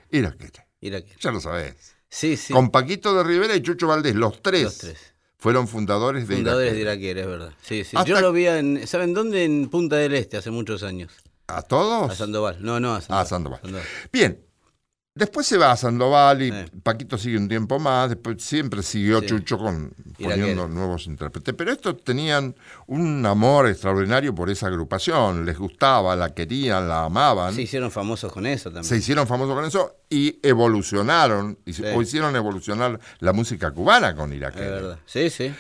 Iraquere. 0.80 1.16
Ya 1.20 1.32
lo 1.32 1.40
sabés. 1.40 1.74
Sí, 2.08 2.36
sí. 2.36 2.52
Con 2.52 2.70
Paquito 2.70 3.12
de 3.16 3.24
Rivera 3.24 3.56
y 3.56 3.62
Chucho 3.62 3.88
Valdés, 3.88 4.14
los 4.14 4.40
tres, 4.40 4.62
Los 4.62 4.78
tres. 4.78 4.98
fueron 5.38 5.66
fundadores 5.66 6.28
de 6.28 6.36
Fundadores 6.36 6.72
de 6.72 6.80
Iraquere. 6.82 7.22
Es 7.22 7.26
verdad. 7.26 7.52
Sí, 7.62 7.82
sí. 7.82 7.96
Hasta- 7.96 8.08
Yo 8.08 8.20
lo 8.20 8.30
vi 8.32 8.46
en. 8.46 8.86
¿Saben 8.86 9.12
dónde? 9.12 9.42
En 9.44 9.68
Punta 9.70 9.96
del 9.96 10.14
Este, 10.14 10.36
hace 10.36 10.52
muchos 10.52 10.84
años. 10.84 11.10
¿A 11.48 11.62
todos? 11.62 12.12
A 12.12 12.14
Sandoval. 12.14 12.58
No, 12.60 12.78
no, 12.78 12.94
a 12.94 13.00
Sandoval. 13.00 13.22
Ah, 13.22 13.26
Sandoval. 13.26 13.60
Bien. 14.12 14.43
Después 15.16 15.47
se 15.47 15.56
va 15.59 15.71
a 15.71 15.76
Sandoval 15.76 16.42
y. 16.42 16.52
Paquito 16.83 17.16
sigue 17.16 17.38
un 17.38 17.47
tiempo 17.49 17.78
más, 17.78 18.09
después 18.11 18.42
siempre 18.42 18.83
siguió 18.83 19.21
Sí. 19.21 19.26
Chucho 19.28 19.59
con, 19.59 19.92
poniendo 20.21 20.66
nuevos 20.66 21.06
intérpretes. 21.06 21.54
Pero 21.54 21.71
estos 21.71 22.02
tenían 22.02 22.56
un 22.88 23.25
amor 23.25 23.68
extraordinario 23.68 24.35
por 24.35 24.50
esa 24.50 24.66
agrupación, 24.66 25.47
les 25.47 25.56
gustaba, 25.56 26.16
la 26.16 26.35
querían, 26.35 26.88
la 26.88 27.04
amaban. 27.04 27.54
Se 27.54 27.62
hicieron 27.62 27.92
famosos 27.92 28.33
con 28.33 28.44
eso 28.44 28.64
también. 28.71 28.85
Se 28.85 28.97
hicieron 28.97 29.28
famosos 29.28 29.54
con 29.54 29.64
eso 29.64 29.94
y 30.11 30.40
evolucionaron, 30.42 31.59
y 31.64 31.75
se- 31.75 31.85
Sí. 31.85 31.97
o 31.97 32.02
hicieron 32.02 32.35
evolucionar 32.35 32.99
la 33.21 33.33
música 33.33 33.71
cubana 33.71 34.16
con 34.16 34.33
Es 34.33 34.38
Iraquere. 34.38 34.68
verdad. 34.68 34.99
Sí, 35.06 35.30
sí. 35.30 35.54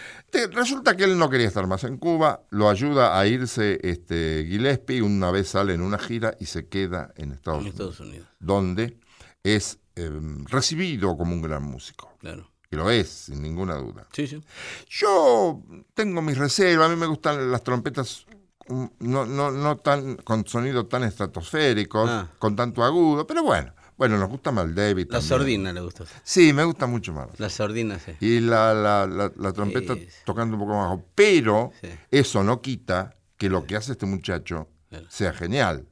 Resulta 0.52 0.96
que 0.96 1.04
él 1.04 1.16
no 1.16 1.30
quería 1.30 1.46
estar 1.46 1.68
más 1.68 1.84
en 1.84 1.96
Cuba, 1.98 2.42
lo 2.50 2.68
ayuda 2.68 3.16
a 3.20 3.24
irse 3.28 3.78
este, 3.84 4.44
Gillespie, 4.48 5.00
una 5.00 5.30
vez 5.30 5.46
sale 5.46 5.74
en 5.74 5.80
una 5.80 5.96
gira 6.00 6.34
y 6.40 6.46
se 6.46 6.66
queda 6.66 7.12
en 7.14 7.30
Estados, 7.30 7.60
En 7.60 7.68
Unidos, 7.68 7.90
Estados 7.92 8.00
Unidos. 8.00 8.26
donde 8.40 8.96
es 9.44 9.78
eh, 9.94 10.10
recibido 10.46 11.16
como 11.16 11.32
un 11.34 11.42
gran 11.42 11.62
músico, 11.62 12.12
Claro. 12.18 12.50
que 12.68 12.76
lo 12.76 12.90
es, 12.90 13.08
sin 13.08 13.40
ninguna 13.42 13.76
duda. 13.76 14.08
Sí, 14.12 14.26
sí. 14.26 14.42
Yo 14.88 15.62
tengo 15.94 16.20
mis 16.22 16.36
reservas, 16.36 16.86
a 16.90 16.92
mí 16.92 16.98
me 16.98 17.06
gustan 17.06 17.52
las 17.52 17.62
trompetas 17.62 18.26
mm, 18.68 18.84
no, 19.00 19.24
no, 19.26 19.50
no 19.52 19.76
tan 19.76 20.16
con 20.16 20.46
sonido 20.46 20.86
tan 20.86 21.04
estratosféricos, 21.04 22.08
Ah. 22.10 22.30
con 22.38 22.56
tanto 22.56 22.82
agudo, 22.82 23.26
pero 23.26 23.44
bueno, 23.44 23.72
bueno, 23.96 24.18
nos 24.18 24.28
gusta 24.28 24.50
más 24.50 24.64
el 24.64 24.74
David. 24.74 25.06
La 25.10 25.18
también. 25.18 25.28
sordina 25.28 25.72
le 25.72 25.80
gusta. 25.82 26.04
Sí, 26.24 26.52
me 26.52 26.64
gusta 26.64 26.86
mucho 26.86 27.12
más. 27.12 27.38
La 27.38 27.48
sordina, 27.48 27.98
sí. 28.00 28.12
Y 28.20 28.40
la, 28.40 28.74
la, 28.74 29.06
la, 29.06 29.30
la 29.36 29.52
trompeta 29.52 29.94
Sí, 29.94 30.06
sí. 30.10 30.16
tocando 30.24 30.56
un 30.56 30.60
poco 30.62 30.72
más 30.74 30.88
bajo. 30.90 31.04
Pero 31.14 31.70
Sí. 31.80 31.88
eso 32.10 32.42
no 32.42 32.60
quita 32.60 33.14
que 33.36 33.48
lo 33.48 33.64
que 33.66 33.76
hace 33.76 33.92
este 33.92 34.06
muchacho 34.06 34.68
sea 35.08 35.32
genial. 35.32 35.86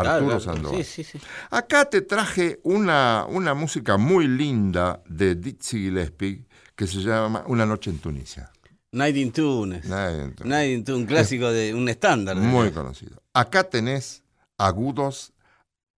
Arturo 0.00 0.38
claro. 0.38 0.40
Sandoval. 0.40 0.84
Sí, 0.84 1.04
sí, 1.04 1.18
sí. 1.18 1.20
Acá 1.50 1.84
te 1.86 2.02
traje 2.02 2.60
una, 2.62 3.26
una 3.28 3.54
música 3.54 3.96
muy 3.96 4.26
linda 4.28 5.02
de 5.06 5.34
Dizzy 5.34 5.78
Gillespie 5.84 6.44
que 6.74 6.86
se 6.86 6.98
llama 6.98 7.44
Una 7.46 7.66
noche 7.66 7.90
en 7.90 7.98
Tunisia. 7.98 8.50
Night 8.92 9.16
in 9.16 9.32
Tunes. 9.32 9.84
Nadie- 9.86 10.32
Night 10.44 10.70
in 10.78 10.84
Tunes, 10.84 11.00
un 11.02 11.06
clásico 11.06 11.50
de 11.50 11.74
un 11.74 11.88
estándar. 11.88 12.36
Muy 12.36 12.70
conocido. 12.70 13.22
Acá 13.34 13.64
tenés 13.64 14.22
agudos 14.56 15.32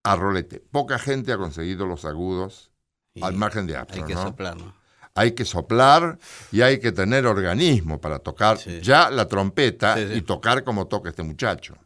a 0.02 0.16
rolete. 0.16 0.61
Poca 0.71 0.99
gente 0.99 1.33
ha 1.33 1.37
conseguido 1.37 1.87
los 1.87 2.04
agudos 2.04 2.71
Y 3.14 3.23
al 3.23 3.35
margen 3.35 3.66
de 3.66 3.75
Hay 3.75 3.80
Armstrong, 3.83 4.07
que 4.09 4.14
¿no? 4.14 4.23
soplar, 4.23 4.57
¿no? 4.57 4.75
Hay 5.14 5.33
que 5.33 5.45
soplar 5.45 6.19
y 6.52 6.62
hay 6.62 6.78
que 6.78 6.92
tener 6.92 7.26
organismo 7.26 8.00
para 8.00 8.21
tocar 8.21 8.59
ya 8.80 9.11
la 9.11 9.26
trompeta 9.28 10.00
y 10.00 10.23
tocar 10.23 10.62
como 10.64 10.87
toca 10.87 11.11
este 11.11 11.23
muchacho. 11.25 11.76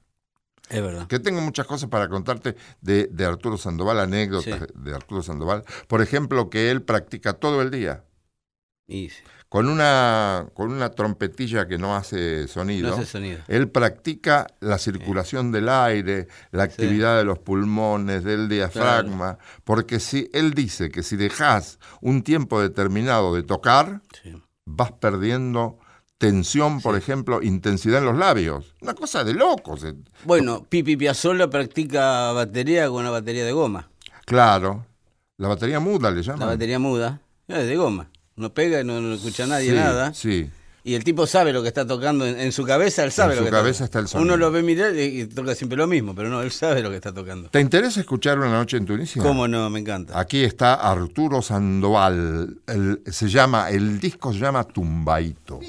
Es 0.71 0.83
verdad. 0.83 1.07
Que 1.07 1.19
tengo 1.19 1.41
muchas 1.41 1.67
cosas 1.67 1.89
para 1.91 2.09
contarte 2.09 2.57
de, 2.81 3.07
de 3.09 3.25
Arturo 3.25 3.57
Sandoval, 3.59 4.01
anécdotas 4.01 4.61
Sí. 4.61 4.67
de 4.75 4.95
Arturo 4.95 5.23
Sandoval. 5.23 5.65
Por 5.89 6.01
ejemplo, 6.03 6.49
que 6.51 6.71
él 6.71 6.83
practica 6.83 7.35
todo 7.35 7.61
el 7.63 7.71
día 7.71 8.05
Y 8.87 9.11
con 9.49 9.69
una, 9.69 10.47
con 10.55 10.73
una 10.73 10.91
trompetilla 10.91 11.69
que 11.69 11.79
no 11.79 11.95
hace 11.95 12.49
sonido. 12.49 12.89
no 12.89 12.97
hace 12.97 13.07
sonido. 13.07 13.39
Él 13.47 13.69
practica 13.69 14.49
la 14.61 14.79
circulación 14.79 15.53
del 15.53 15.69
aire, 15.69 16.27
la 16.51 16.65
actividad 16.65 17.17
de 17.19 17.25
los 17.25 17.39
pulmones, 17.39 18.25
del 18.25 18.49
diafragma, 18.49 19.39
porque 19.63 20.01
si 20.01 20.29
él 20.33 20.55
dice 20.55 20.91
que 20.91 21.05
si 21.05 21.15
dejas 21.17 21.79
un 22.01 22.23
tiempo 22.23 22.61
determinado 22.61 23.33
de 23.35 23.45
tocar, 23.45 24.01
vas 24.65 24.91
perdiendo 24.93 25.79
tensión, 26.19 26.81
por 26.81 26.97
ejemplo, 26.97 27.43
intensidad 27.43 27.99
en 27.99 28.07
los 28.07 28.17
labios. 28.17 28.75
Una 28.81 28.95
cosa 28.95 29.25
de 29.25 29.35
locos. 29.35 29.85
eh. 29.85 29.95
Bueno, 30.25 30.65
Pipi 30.69 30.97
Piazzolla 30.97 31.49
practica 31.51 32.33
batería 32.33 32.89
con 32.89 33.01
una 33.01 33.11
batería 33.11 33.45
de 33.45 33.53
goma. 33.53 33.89
Claro. 34.25 34.87
La 35.37 35.49
batería 35.49 35.81
muda 35.81 36.11
le 36.11 36.17
La 36.19 36.23
llaman. 36.23 36.49
batería 36.49 36.79
muda. 36.79 37.21
Es 37.49 37.67
de 37.67 37.77
goma. 37.77 38.09
No 38.37 38.53
pega 38.55 38.81
y 38.81 38.85
no, 38.85 39.01
no 39.01 39.15
escucha 39.15 39.45
a 39.45 39.47
nadie 39.49 39.71
Sí, 39.71 39.77
nada. 39.77 40.15
Sí. 40.15 40.51
Y 40.87 40.95
el 40.95 41.03
tipo 41.05 41.27
sabe 41.27 41.53
lo 41.53 41.63
que 41.63 41.69
está 41.69 41.87
tocando. 41.87 42.27
En, 42.27 42.39
en 42.39 42.53
su 42.53 42.65
cabeza 42.65 43.05
él 43.05 43.11
sabe 43.13 43.33
En 43.33 43.39
lo 43.41 43.45
su 43.47 43.51
que 43.51 43.51
cabeza 43.57 43.85
está 43.85 43.99
el 44.01 44.09
sonido. 44.09 44.27
Uno 44.27 44.37
lo 44.37 44.51
ve 44.53 44.63
mirar 44.63 44.95
y, 44.95 45.23
y 45.23 45.27
toca 45.27 45.55
siempre 45.55 45.77
lo 45.79 45.87
mismo, 45.87 46.15
pero 46.15 46.29
no, 46.29 46.43
él 46.43 46.51
sabe 46.53 46.83
lo 46.83 46.91
que 46.91 46.97
está 46.97 47.13
tocando. 47.13 47.49
¿Te 47.49 47.61
interesa 47.61 48.01
escuchar 48.01 48.39
una 48.39 48.51
noche 48.51 48.77
en 48.77 48.85
Tunisia? 48.87 49.23
¿Cómo 49.23 49.49
no? 49.49 49.69
Me 49.71 49.81
encanta. 49.81 50.19
Aquí 50.19 50.45
está 50.45 50.75
Arturo 50.75 51.41
Sandoval. 51.43 52.59
El- 52.67 53.03
se 53.11 53.29
llama, 53.29 53.71
el 53.71 53.99
disco 53.99 54.33
se 54.33 54.41
llama 54.41 54.65
Tumbaito. 54.65 55.61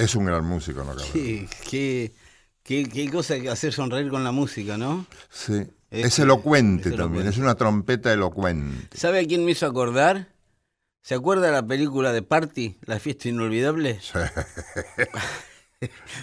Es 0.00 0.14
un 0.14 0.24
gran 0.24 0.44
músico, 0.44 0.80
¿no? 0.80 0.86
cabrón? 0.92 1.06
Qué, 1.12 1.48
qué, 1.68 2.12
qué, 2.62 2.88
qué 2.88 3.10
cosa 3.10 3.38
que 3.38 3.50
hacer 3.50 3.72
sonreír 3.72 4.08
con 4.10 4.24
la 4.24 4.32
música, 4.32 4.78
¿no? 4.78 5.06
Sí. 5.30 5.66
Es 5.90 6.18
elocuente 6.20 6.90
es 6.90 6.96
también, 6.96 7.22
elocuente. 7.26 7.30
es 7.30 7.38
una 7.38 7.54
trompeta 7.56 8.12
elocuente. 8.12 8.96
¿Sabe 8.96 9.18
a 9.20 9.24
quién 9.26 9.44
me 9.44 9.50
hizo 9.50 9.66
acordar? 9.66 10.28
¿Se 11.02 11.14
acuerda 11.14 11.46
de 11.46 11.52
la 11.52 11.66
película 11.66 12.12
de 12.12 12.22
Party, 12.22 12.78
La 12.82 13.00
fiesta 13.00 13.28
inolvidable? 13.28 13.98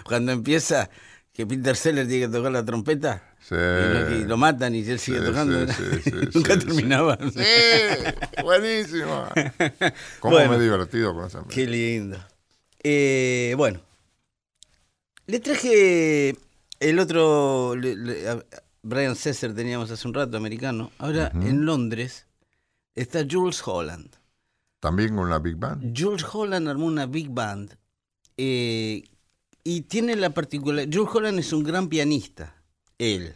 Cuando 0.06 0.32
empieza 0.32 0.90
que 1.34 1.46
Peter 1.46 1.76
Sellers 1.76 2.08
tiene 2.08 2.28
que 2.28 2.32
tocar 2.32 2.52
la 2.52 2.64
trompeta 2.66 3.24
Sí. 3.40 3.56
y, 3.56 4.26
lo, 4.26 4.36
matan 4.38 4.76
y 4.76 4.80
él 4.84 5.00
sigue 5.00 5.20
Sí, 5.20 5.26
tocando. 5.26 5.68
sí, 5.68 5.84
sí, 6.04 6.06
sí, 6.12 6.12
Nunca 6.34 6.54
sí, 6.56 6.60
terminaba. 6.60 7.18
Sí, 7.32 8.44
buenísimo. 8.44 9.28
¿Cómo 10.20 10.36
Bueno. 10.36 10.52
me 10.52 10.58
he 10.58 10.62
divertido 10.62 11.14
con 11.14 11.28
esa 11.28 11.44
Qué 11.50 11.66
lindo. 11.66 12.18
Eh, 12.84 13.54
bueno, 13.58 13.82
le 15.26 15.40
traje 15.40 16.36
el 16.80 17.00
otro, 17.00 17.76
le- 17.76 17.96
le- 17.96 18.30
a- 18.30 18.46
Brian 18.84 19.16
Cesar 19.16 19.54
teníamos 19.54 19.92
hace 19.92 20.08
un 20.08 20.14
rato, 20.14 20.38
americano. 20.38 20.92
Ahora 20.98 21.32
en 21.34 21.66
Londres 21.66 22.26
está 22.96 23.26
Jules 23.30 23.62
Holland. 23.66 24.16
También 24.80 25.16
con 25.16 25.30
la 25.30 25.40
Big 25.40 25.56
Band. 25.58 25.94
Jules 25.98 26.24
Holland 26.32 26.68
armó 26.70 26.86
una 26.86 27.06
big 27.08 27.30
band 27.30 27.76
eh, 28.38 29.04
y 29.64 29.82
tiene 29.82 30.16
la 30.16 30.30
particular. 30.30 30.88
Jules 30.92 31.10
Holland 31.14 31.40
es 31.40 31.52
un 31.52 31.64
gran 31.64 31.90
pianista, 31.90 32.56
él. 32.98 33.34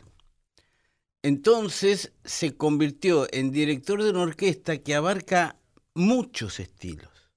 Entonces 1.23 2.13
se 2.23 2.55
convirtió 2.55 3.27
en 3.31 3.51
director 3.51 4.01
de 4.01 4.09
una 4.11 4.21
orquesta 4.21 4.77
que 4.77 4.95
abarca 4.95 5.57
muchos 5.93 6.59
estilos, 6.59 7.29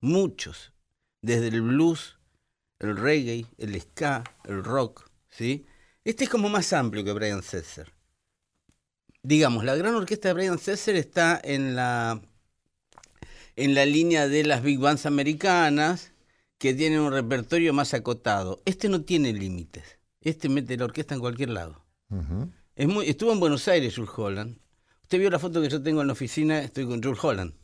muchos, 0.00 0.72
desde 1.22 1.48
el 1.48 1.62
blues, 1.62 2.18
el 2.78 2.96
reggae, 2.96 3.46
el 3.58 3.80
ska, 3.80 4.24
el 4.44 4.62
rock, 4.64 5.10
¿sí? 5.28 5.66
Este 6.04 6.24
es 6.24 6.30
como 6.30 6.48
más 6.48 6.72
amplio 6.72 7.04
que 7.04 7.12
Brian 7.12 7.42
Setzer. 7.42 7.92
Digamos, 9.22 9.64
la 9.64 9.74
gran 9.76 9.94
orquesta 9.94 10.28
de 10.28 10.34
Brian 10.34 10.58
Setzer 10.58 10.96
está 10.96 11.40
en 11.42 11.74
la 11.76 12.22
en 13.56 13.74
la 13.74 13.84
línea 13.84 14.28
de 14.28 14.44
las 14.44 14.62
big 14.62 14.78
bands 14.78 15.04
americanas 15.04 16.12
que 16.58 16.74
tienen 16.74 17.00
un 17.00 17.12
repertorio 17.12 17.72
más 17.72 17.92
acotado. 17.92 18.62
Este 18.64 18.88
no 18.88 19.02
tiene 19.02 19.32
límites. 19.32 19.98
Este 20.20 20.48
mete 20.48 20.76
la 20.76 20.84
orquesta 20.84 21.14
en 21.14 21.20
cualquier 21.20 21.50
lado. 21.50 21.84
Ujú. 22.10 22.52
Es 22.76 22.86
muy, 22.86 23.08
estuvo 23.08 23.32
en 23.32 23.40
Buenos 23.40 23.66
Aires, 23.66 23.96
Jules 23.96 24.12
Holland. 24.16 24.58
Usted 25.02 25.18
vio 25.18 25.30
la 25.30 25.40
foto 25.40 25.60
que 25.60 25.68
yo 25.68 25.82
tengo 25.82 26.00
en 26.00 26.06
la 26.06 26.12
oficina, 26.12 26.60
estoy 26.60 26.86
con 26.86 27.02
Jules 27.02 27.18
Holland. 27.22 27.54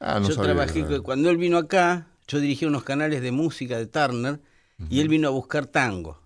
Ah, 0.00 0.18
no 0.18 0.28
yo 0.28 0.34
sabía 0.34 0.54
trabajé, 0.54 1.00
cuando 1.00 1.30
él 1.30 1.36
vino 1.36 1.58
acá, 1.58 2.08
yo 2.28 2.38
dirigí 2.40 2.64
unos 2.66 2.84
canales 2.84 3.20
de 3.22 3.32
música 3.32 3.76
de 3.78 3.86
Turner 3.86 4.40
y 4.88 5.00
él 5.00 5.08
vino 5.08 5.26
a 5.26 5.32
buscar 5.32 5.66
tango 5.66 6.22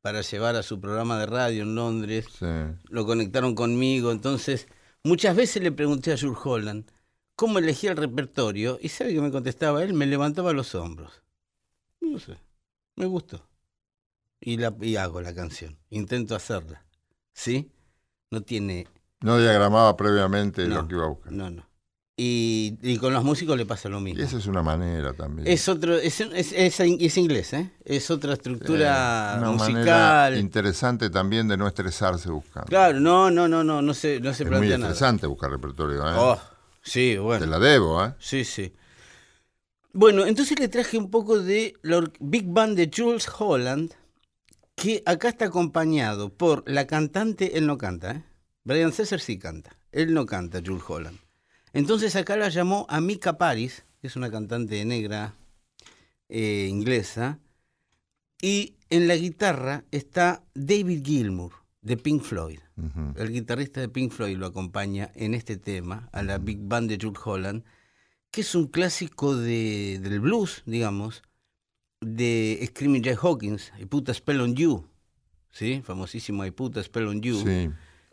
para 0.00 0.22
llevar 0.22 0.56
a 0.56 0.62
su 0.62 0.80
programa 0.80 1.18
de 1.18 1.26
radio 1.26 1.62
en 1.64 1.74
Londres 1.74 2.26
Sí. 2.38 2.46
lo 2.88 3.04
conectaron 3.04 3.54
conmigo, 3.54 4.10
entonces 4.12 4.66
muchas 5.02 5.36
veces 5.36 5.62
le 5.62 5.72
pregunté 5.72 6.12
a 6.12 6.18
Jules 6.18 6.38
Holland 6.42 6.90
cómo 7.36 7.58
elegía 7.58 7.90
el 7.90 7.96
repertorio 7.98 8.78
y 8.80 8.88
sabe 8.88 9.12
que 9.12 9.20
me 9.20 9.30
contestaba 9.30 9.82
él, 9.82 9.92
me 9.92 10.06
levantaba 10.06 10.52
los 10.52 10.74
hombros. 10.74 11.22
No 12.00 12.18
sé, 12.18 12.38
me 12.96 13.06
gustó. 13.06 13.46
Y, 14.40 14.56
la, 14.58 14.74
y 14.80 14.96
hago 14.96 15.20
la 15.20 15.34
canción, 15.34 15.76
intento 15.90 16.34
hacerla. 16.36 16.84
¿Sí? 17.32 17.70
No 18.30 18.42
tiene... 18.42 18.86
No 19.20 19.38
diagramaba 19.38 19.96
previamente 19.96 20.66
No, 20.68 20.82
lo 20.82 20.88
que 20.88 20.94
iba 20.94 21.04
a 21.04 21.08
buscar. 21.08 21.32
No, 21.32 21.50
no. 21.50 21.66
Y, 22.16 22.78
y 22.80 22.96
con 22.98 23.12
los 23.12 23.24
músicos 23.24 23.56
le 23.58 23.66
pasa 23.66 23.88
lo 23.88 23.98
Y 23.98 24.02
mismo. 24.04 24.22
esa 24.22 24.36
es 24.38 24.46
una 24.46 24.62
manera 24.62 25.14
también. 25.14 25.48
Es 25.48 25.68
otro, 25.68 25.96
es, 25.96 26.20
es, 26.20 26.52
es- 26.52 26.78
es 26.80 27.16
inglés, 27.18 27.52
¿eh? 27.54 27.72
Es 27.84 28.08
otra 28.08 28.34
estructura 28.34 29.34
Eh, 29.34 29.38
una 29.38 29.50
manera 29.50 29.52
musical. 30.28 30.38
interesante 30.38 31.10
también 31.10 31.48
de 31.48 31.56
no 31.56 31.66
estresarse 31.66 32.30
buscando. 32.30 32.68
Claro, 32.68 33.00
no, 33.00 33.32
no, 33.32 33.48
no, 33.48 33.64
no, 33.64 33.82
no 33.82 33.94
se, 33.94 34.20
no 34.20 34.32
se 34.32 34.44
es 34.44 34.48
muy 34.48 34.58
plantea 34.58 34.78
nada. 34.78 34.92
estresante 34.92 35.26
buscar 35.26 35.50
repertorio, 35.50 36.06
¿eh? 36.08 36.12
Oh, 36.16 36.40
sí, 36.82 37.16
bueno. 37.16 37.44
Te 37.44 37.50
la 37.50 37.58
debo, 37.58 38.04
¿eh? 38.04 38.14
Sí, 38.20 38.44
sí. 38.44 38.72
Bueno, 39.92 40.24
entonces 40.24 40.56
le 40.60 40.68
traje 40.68 40.96
un 40.98 41.10
poco 41.10 41.40
de 41.40 41.74
la 41.82 42.00
Big 42.20 42.46
Band 42.46 42.76
de 42.76 42.90
Jules 42.94 43.26
Holland, 43.38 43.92
que 44.76 45.02
acá 45.04 45.28
está 45.30 45.46
acompañado 45.46 46.32
por 46.32 46.62
la 46.68 46.86
cantante, 46.86 47.58
él 47.58 47.66
no 47.66 47.76
canta, 47.76 48.12
¿eh? 48.12 48.24
Brian 48.62 48.92
Cesar 48.92 49.18
sí 49.20 49.36
canta, 49.38 49.76
él 49.90 50.14
no 50.14 50.26
canta, 50.26 50.60
Jules 50.64 50.82
Holland. 50.86 51.18
Entonces 51.74 52.14
acá 52.16 52.36
la 52.36 52.48
llamó 52.48 52.86
Amika 52.88 53.36
Paris, 53.36 53.84
que 54.00 54.06
es 54.06 54.16
una 54.16 54.30
cantante 54.30 54.84
negra 54.84 55.34
eh, 56.28 56.68
inglesa, 56.70 57.40
y 58.40 58.76
en 58.90 59.08
la 59.08 59.16
guitarra 59.16 59.84
está 59.90 60.44
David 60.54 61.04
Gilmour, 61.04 61.52
de 61.82 61.96
Pink 61.96 62.22
Floyd. 62.22 62.60
El 63.16 63.30
guitarrista 63.32 63.80
de 63.80 63.88
Pink 63.88 64.12
Floyd 64.12 64.36
lo 64.36 64.46
acompaña 64.46 65.10
en 65.14 65.34
este 65.34 65.56
tema, 65.56 66.08
a 66.12 66.22
la 66.22 66.38
Big 66.38 66.58
Band 66.60 66.88
de 66.88 66.98
Jules 67.00 67.20
Holland, 67.24 67.64
que 68.30 68.40
es 68.42 68.54
un 68.54 68.68
clásico 68.68 69.36
de, 69.36 70.00
del 70.00 70.20
blues, 70.20 70.62
digamos, 70.66 71.22
de 72.00 72.64
Screaming 72.68 73.02
Jay 73.02 73.16
Hawkins, 73.20 73.72
I 73.80 73.86
Put 73.86 74.08
a 74.08 74.14
Spell 74.14 74.40
on 74.40 74.54
You, 74.54 74.86
¿sí? 75.50 75.82
Famosísimo 75.84 76.44
I 76.44 76.50
Put 76.50 76.76
a 76.76 76.82
Spell 76.82 77.08
on 77.08 77.20
You. 77.20 77.42
Sí. 77.44 77.70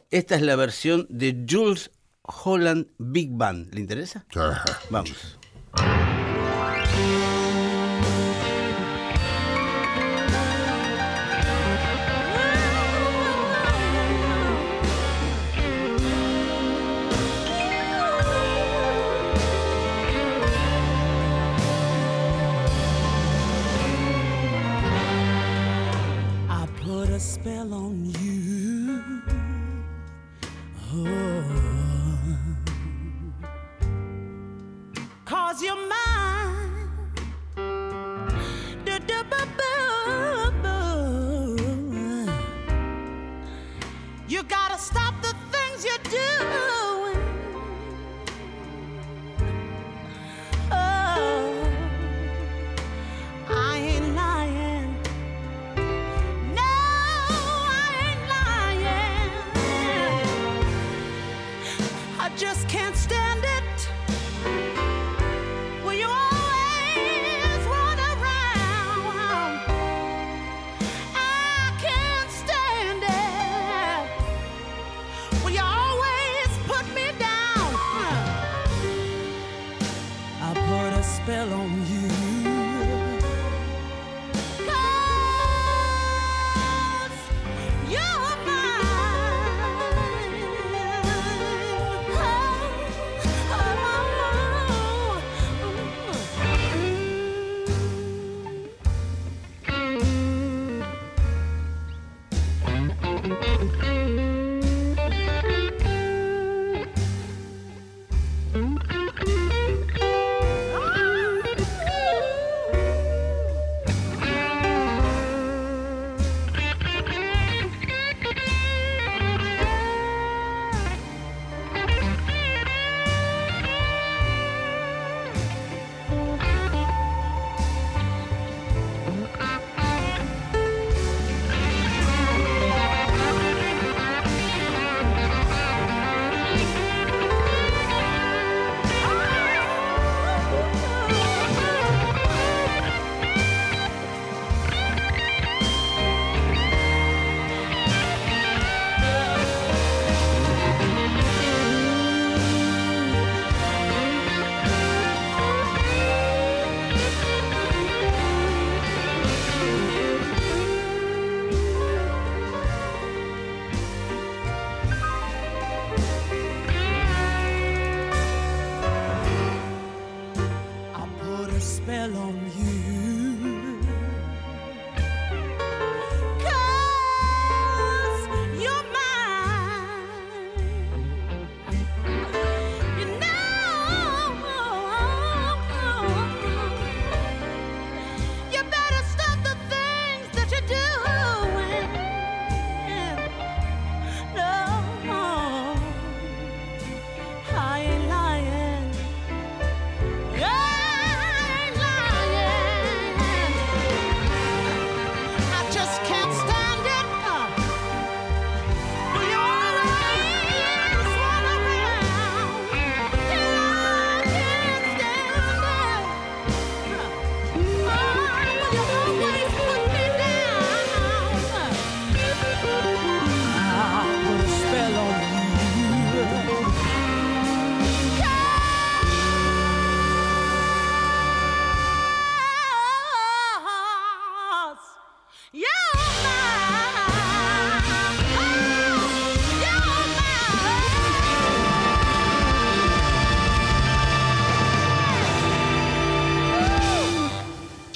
Esta 0.09 0.35
es 0.35 0.41
la 0.41 0.55
versión 0.55 1.07
de 1.09 1.45
Jules 1.49 1.91
Holland 2.23 2.87
Big 2.97 3.35
Band. 3.35 3.73
¿Le 3.73 3.81
interesa? 3.81 4.25
Vamos. 4.89 5.37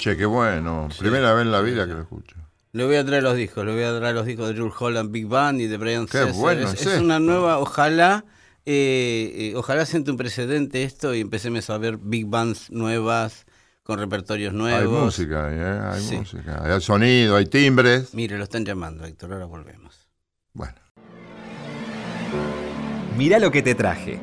Che, 0.06 0.16
qué 0.16 0.24
bueno. 0.24 0.88
Primera 0.96 1.34
vez 1.34 1.42
en 1.46 1.50
la 1.50 1.60
vida 1.60 1.84
que 1.84 1.92
lo 1.94 2.02
escucho. 2.02 2.36
Le 2.70 2.84
voy 2.84 2.94
a 2.94 3.04
traer 3.04 3.24
los 3.24 3.34
discos, 3.34 3.66
le 3.66 3.72
voy 3.72 3.82
a 3.82 3.98
traer 3.98 4.14
los 4.14 4.24
discos 4.24 4.48
de 4.48 4.56
Jules 4.56 4.72
Holland 4.78 5.10
Big 5.10 5.26
Band 5.26 5.60
y 5.60 5.66
de 5.66 5.76
Brian 5.78 6.06
Qué 6.06 6.18
Setzer. 6.18 6.32
bueno 6.34 6.70
es, 6.70 6.86
una 7.00 7.18
nueva, 7.18 7.58
ojalá, 7.58 8.24
eh, 8.64 9.32
eh, 9.34 9.56
ojalá 9.56 9.84
siente 9.84 10.12
un 10.12 10.16
precedente 10.16 10.84
esto 10.84 11.12
y 11.12 11.22
empecemos 11.22 11.68
a 11.70 11.78
ver 11.78 11.96
Big 12.00 12.24
Bands 12.28 12.70
nuevas, 12.70 13.46
con 13.82 13.98
repertorios 13.98 14.52
Hay 14.52 14.58
nuevos. 14.60 15.06
música, 15.06 15.48
¿eh? 15.52 15.80
hay 15.92 16.00
Sí. 16.00 16.18
música. 16.18 16.62
Hay 16.62 16.80
sonido, 16.80 17.34
hay 17.34 17.46
timbres. 17.46 18.14
Mire, 18.14 18.38
lo 18.38 18.44
están 18.44 18.64
llamando, 18.64 19.04
Héctor, 19.06 19.32
ahora 19.32 19.46
volvemos. 19.46 20.06
Bueno. 20.52 20.76
Mirá 23.16 23.40
lo 23.40 23.50
que 23.50 23.62
te 23.62 23.74
traje. 23.74 24.20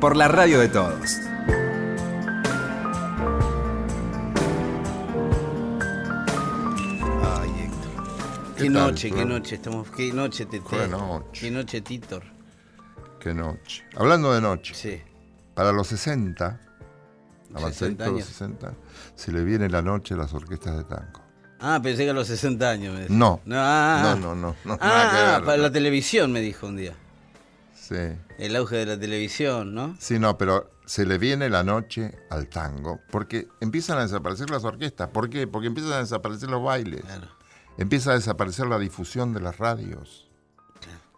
Por 0.00 0.16
la 0.16 0.28
radio 0.28 0.60
de 0.60 0.68
todos. 0.70 1.14
¿Qué 8.58 8.64
Qué 8.64 8.70
tal, 8.70 8.90
noche, 8.90 9.10
qué 9.12 9.24
noche, 9.24 9.54
estamos, 9.54 9.88
qué 9.92 10.12
noche, 10.12 10.44
Tete. 10.46 10.64
Qué 10.68 10.88
noche. 10.88 11.40
Qué 11.40 11.50
noche, 11.52 11.80
Titor. 11.80 12.22
Qué 13.20 13.32
noche. 13.32 13.84
Hablando 13.96 14.32
de 14.34 14.40
noche, 14.40 14.74
Sí. 14.74 15.00
para 15.54 15.70
los 15.70 15.86
60, 15.86 16.60
avancaditos 17.54 17.76
60 17.76 18.04
de 18.04 18.10
los 18.10 18.16
años. 18.18 18.28
60, 18.28 18.74
se 19.14 19.30
le 19.32 19.44
viene 19.44 19.68
la 19.68 19.80
noche 19.80 20.14
a 20.14 20.16
las 20.16 20.34
orquestas 20.34 20.76
de 20.76 20.82
tango. 20.84 21.22
Ah, 21.60 21.78
pensé 21.80 22.02
que 22.04 22.10
a 22.10 22.14
los 22.14 22.26
60 22.26 22.68
años 22.68 22.94
me 22.94 23.00
decía. 23.02 23.16
No. 23.16 23.40
No, 23.44 23.56
ah, 23.58 24.00
No, 24.02 24.16
no, 24.16 24.34
no, 24.34 24.56
no, 24.64 24.72
Ah, 24.80 25.08
que 25.12 25.18
ah, 25.18 25.32
ver. 25.38 25.44
para 25.44 25.58
la 25.58 25.70
televisión 25.72 26.32
me 26.32 26.40
dijo 26.40 26.66
un 26.66 26.76
día. 26.76 26.94
Sí. 27.74 27.94
El 28.38 28.56
auge 28.56 28.76
de 28.76 28.86
la 28.86 28.98
televisión, 28.98 29.72
¿no? 29.74 29.96
Sí, 30.00 30.18
no, 30.18 30.36
pero 30.36 30.70
se 30.84 31.06
le 31.06 31.16
viene 31.18 31.48
la 31.48 31.62
noche 31.62 32.12
al 32.30 32.48
tango 32.48 33.00
porque 33.10 33.46
empiezan 33.60 33.98
a 33.98 34.02
desaparecer 34.02 34.50
las 34.50 34.64
orquestas. 34.64 35.08
¿Por 35.10 35.30
qué? 35.30 35.46
Porque 35.46 35.68
empiezan 35.68 35.92
a 35.92 35.98
desaparecer 35.98 36.50
los 36.50 36.62
bailes. 36.62 37.02
Claro. 37.02 37.28
Empieza 37.78 38.10
a 38.10 38.14
desaparecer 38.14 38.66
la 38.66 38.78
difusión 38.78 39.32
de 39.32 39.40
las 39.40 39.56
radios. 39.58 40.28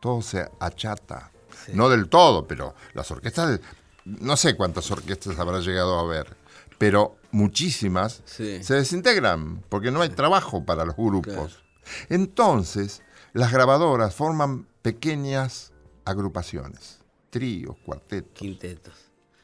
Todo 0.00 0.22
se 0.22 0.48
achata. 0.60 1.32
Sí. 1.66 1.72
No 1.74 1.88
del 1.88 2.08
todo, 2.08 2.46
pero 2.46 2.74
las 2.94 3.10
orquestas, 3.10 3.60
no 4.04 4.36
sé 4.36 4.54
cuántas 4.56 4.90
orquestas 4.90 5.38
habrá 5.38 5.60
llegado 5.60 5.98
a 5.98 6.04
ver, 6.04 6.36
pero 6.78 7.16
muchísimas 7.32 8.22
Sí. 8.24 8.62
se 8.62 8.74
desintegran 8.74 9.62
porque 9.68 9.90
no 9.90 10.00
hay 10.00 10.08
trabajo 10.10 10.64
para 10.64 10.84
los 10.84 10.96
grupos. 10.96 11.62
Entonces, 12.08 13.02
las 13.32 13.52
grabadoras 13.52 14.14
forman 14.14 14.66
pequeñas 14.82 15.72
agrupaciones, 16.04 16.98
tríos, 17.30 17.76
cuartetos. 17.84 18.32
Quintetos. 18.34 18.94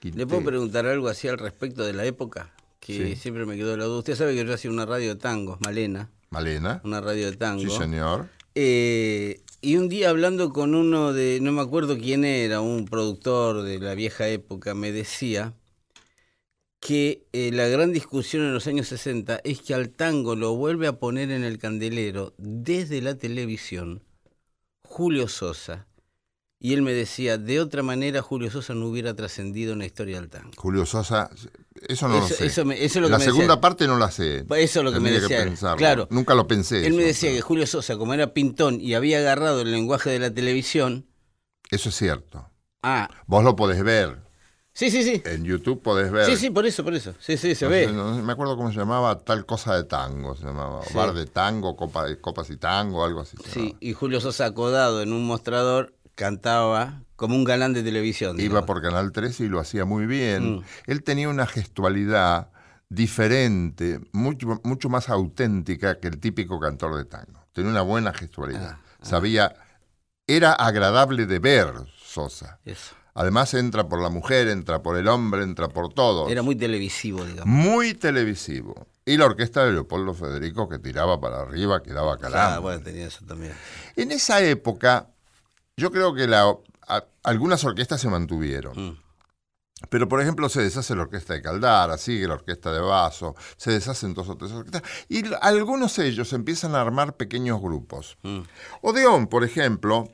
¿Le 0.02 0.26
puedo 0.26 0.44
preguntar 0.44 0.86
algo 0.86 1.08
así 1.08 1.28
al 1.28 1.38
respecto 1.38 1.82
de 1.84 1.92
la 1.92 2.04
época? 2.04 2.52
Que 2.80 3.14
Sí. 3.14 3.16
siempre 3.16 3.44
me 3.46 3.56
quedó 3.56 3.76
la 3.76 3.84
duda. 3.86 3.98
Usted 3.98 4.14
sabe 4.14 4.34
que 4.34 4.44
yo 4.44 4.54
hacía 4.54 4.70
una 4.70 4.86
radio 4.86 5.08
de 5.14 5.16
tangos, 5.20 5.58
Malena, 5.64 6.10
Malena. 6.30 6.80
una 6.84 7.00
radio 7.00 7.30
de 7.30 7.36
tango. 7.36 7.62
Sí, 7.62 7.70
señor. 7.70 8.28
Eh, 8.54 9.40
y 9.60 9.76
un 9.76 9.88
día 9.88 10.10
hablando 10.10 10.52
con 10.52 10.74
uno 10.74 11.12
de, 11.12 11.40
no 11.40 11.52
me 11.52 11.60
acuerdo 11.60 11.98
quién 11.98 12.24
era, 12.24 12.60
un 12.60 12.84
productor 12.84 13.62
de 13.62 13.78
la 13.78 13.94
vieja 13.94 14.28
época, 14.28 14.74
me 14.74 14.92
decía 14.92 15.54
que 16.80 17.26
eh, 17.32 17.50
la 17.52 17.66
gran 17.66 17.92
discusión 17.92 18.44
en 18.44 18.54
los 18.54 18.66
años 18.66 18.88
60 18.88 19.40
es 19.44 19.60
que 19.60 19.74
al 19.74 19.90
tango 19.90 20.36
lo 20.36 20.54
vuelve 20.54 20.86
a 20.86 20.98
poner 20.98 21.30
en 21.30 21.42
el 21.42 21.58
candelero 21.58 22.34
desde 22.38 23.02
la 23.02 23.16
televisión 23.16 24.04
Julio 24.84 25.26
Sosa. 25.26 25.86
Y 26.66 26.72
él 26.74 26.82
me 26.82 26.92
decía, 26.92 27.38
de 27.38 27.60
otra 27.60 27.84
manera 27.84 28.22
Julio 28.22 28.50
Sosa 28.50 28.74
no 28.74 28.86
hubiera 28.88 29.14
trascendido 29.14 29.72
en 29.74 29.78
la 29.78 29.86
historia 29.86 30.20
del 30.20 30.28
tango. 30.28 30.50
Julio 30.56 30.84
Sosa, 30.84 31.30
eso 31.86 32.08
no 32.08 32.14
Eso- 32.18 32.28
lo 32.28 32.34
sé. 32.34 32.46
eso 32.46 32.64
me- 32.64 32.74
eso 32.84 32.84
es 32.98 33.02
lo 33.02 33.06
que 33.06 33.12
la 33.12 33.18
me 33.18 33.24
segunda 33.24 33.46
decía. 33.54 33.60
parte 33.60 33.86
no 33.86 33.96
la 33.98 34.10
sé. 34.10 34.38
Eso 34.56 34.80
es 34.80 34.84
lo 34.84 34.92
que 34.92 34.98
me 34.98 35.12
decía. 35.12 35.46
Claro. 35.76 36.08
Nunca 36.10 36.34
lo 36.34 36.48
pensé. 36.48 36.84
Él 36.84 36.94
me 36.94 37.04
decía 37.04 37.30
que 37.30 37.40
Julio 37.40 37.68
Sosa, 37.68 37.96
como 37.96 38.14
era 38.14 38.32
pintón 38.32 38.80
y 38.80 38.94
había 38.94 39.18
agarrado 39.18 39.60
el 39.60 39.70
lenguaje 39.70 40.10
de 40.10 40.18
la 40.18 40.34
televisión, 40.34 41.06
Eso 41.70 41.90
es 41.90 41.94
cierto. 41.94 42.50
ah, 42.82 43.08
Vos 43.26 43.44
lo 43.44 43.54
podés 43.54 43.84
ver. 43.84 44.18
sí, 44.72 44.90
sí, 44.90 45.04
sí. 45.04 45.22
En 45.24 45.44
YouTube 45.44 45.82
podés 45.82 46.10
ver. 46.10 46.26
Sí, 46.26 46.36
sí, 46.36 46.50
por 46.50 46.66
eso, 46.66 46.82
por 46.82 46.94
eso. 46.94 47.14
Sí, 47.20 47.36
sí, 47.36 47.54
se 47.54 47.66
No 47.66 47.70
ve. 47.70 47.86
no 47.92 48.12
me 48.24 48.32
acuerdo 48.32 48.56
cómo 48.56 48.72
se 48.72 48.78
llamaba 48.78 49.20
tal 49.20 49.46
cosa 49.46 49.76
de 49.76 49.84
tango. 49.84 50.34
Se 50.34 50.44
llamaba 50.46 50.82
Sí. 50.84 50.94
bar 50.94 51.14
de 51.14 51.26
tango, 51.26 51.76
copa, 51.76 52.06
copas 52.20 52.50
y 52.50 52.56
tango, 52.56 53.04
algo 53.04 53.20
así. 53.20 53.36
Sí, 53.52 53.76
y 53.78 53.92
Julio 53.92 54.20
Sosa 54.20 54.46
acodado 54.46 55.00
en 55.02 55.12
un 55.12 55.24
mostrador 55.26 55.92
cantaba 56.16 57.02
como 57.14 57.36
un 57.36 57.44
galán 57.44 57.72
de 57.72 57.84
televisión. 57.84 58.36
Iba 58.36 58.42
digamos. 58.42 58.66
por 58.66 58.82
Canal 58.82 59.12
13 59.12 59.44
y 59.44 59.48
lo 59.48 59.60
hacía 59.60 59.84
muy 59.84 60.06
bien. 60.06 60.56
Mm. 60.56 60.62
Él 60.88 61.02
tenía 61.04 61.28
una 61.28 61.46
gestualidad 61.46 62.50
diferente, 62.88 64.00
mucho, 64.12 64.60
mucho 64.64 64.88
más 64.88 65.08
auténtica 65.08 65.98
que 66.00 66.08
el 66.08 66.18
típico 66.18 66.58
cantor 66.58 66.96
de 66.96 67.04
tango. 67.04 67.46
Tenía 67.52 67.70
una 67.70 67.82
buena 67.82 68.12
gestualidad. 68.12 68.78
Ah, 68.78 69.02
Sabía, 69.02 69.54
era 70.26 70.52
agradable 70.52 71.26
de 71.26 71.38
ver 71.38 71.72
Sosa. 71.96 72.58
Eso. 72.64 72.94
Además 73.14 73.54
entra 73.54 73.88
por 73.88 74.02
la 74.02 74.10
mujer, 74.10 74.48
entra 74.48 74.82
por 74.82 74.98
el 74.98 75.08
hombre, 75.08 75.42
entra 75.42 75.68
por 75.68 75.92
todo. 75.92 76.28
Era 76.28 76.42
muy 76.42 76.54
televisivo, 76.54 77.24
digamos. 77.24 77.46
muy 77.46 77.94
televisivo. 77.94 78.86
Y 79.06 79.16
la 79.16 79.24
orquesta 79.24 79.64
de 79.64 79.72
Leopoldo 79.72 80.12
Federico 80.12 80.68
que 80.68 80.78
tiraba 80.78 81.18
para 81.18 81.40
arriba, 81.40 81.82
que 81.82 81.92
daba 81.92 82.18
calambre. 82.18 82.56
Ah, 82.56 82.58
bueno, 82.58 82.82
tenía 82.82 83.06
eso 83.06 83.24
también. 83.24 83.52
En 83.94 84.12
esa 84.12 84.42
época, 84.42 85.08
yo 85.76 85.90
creo 85.90 86.14
que 86.14 86.26
la- 86.26 86.56
a- 86.88 87.04
algunas 87.24 87.64
orquestas 87.64 88.00
se 88.00 88.08
mantuvieron. 88.08 88.72
Mm. 88.90 88.98
Pero, 89.90 90.08
por 90.08 90.22
ejemplo, 90.22 90.48
se 90.48 90.62
deshace 90.62 90.94
la 90.96 91.02
orquesta 91.02 91.34
de 91.34 91.42
Caldara, 91.42 91.98
sigue 91.98 92.26
la 92.26 92.34
orquesta 92.34 92.72
de 92.72 92.80
Vaso, 92.80 93.36
se 93.58 93.72
deshacen 93.72 94.14
dos 94.14 94.26
o 94.30 94.36
tres 94.36 94.50
orquestas. 94.52 94.82
Y 95.08 95.22
algunos 95.42 95.94
de 95.96 96.06
ellos 96.08 96.32
empiezan 96.32 96.74
a 96.74 96.80
armar 96.80 97.14
pequeños 97.16 97.60
grupos. 97.60 98.16
Mm. 98.22 98.40
Odeón, 98.80 99.26
por 99.26 99.44
ejemplo, 99.44 100.08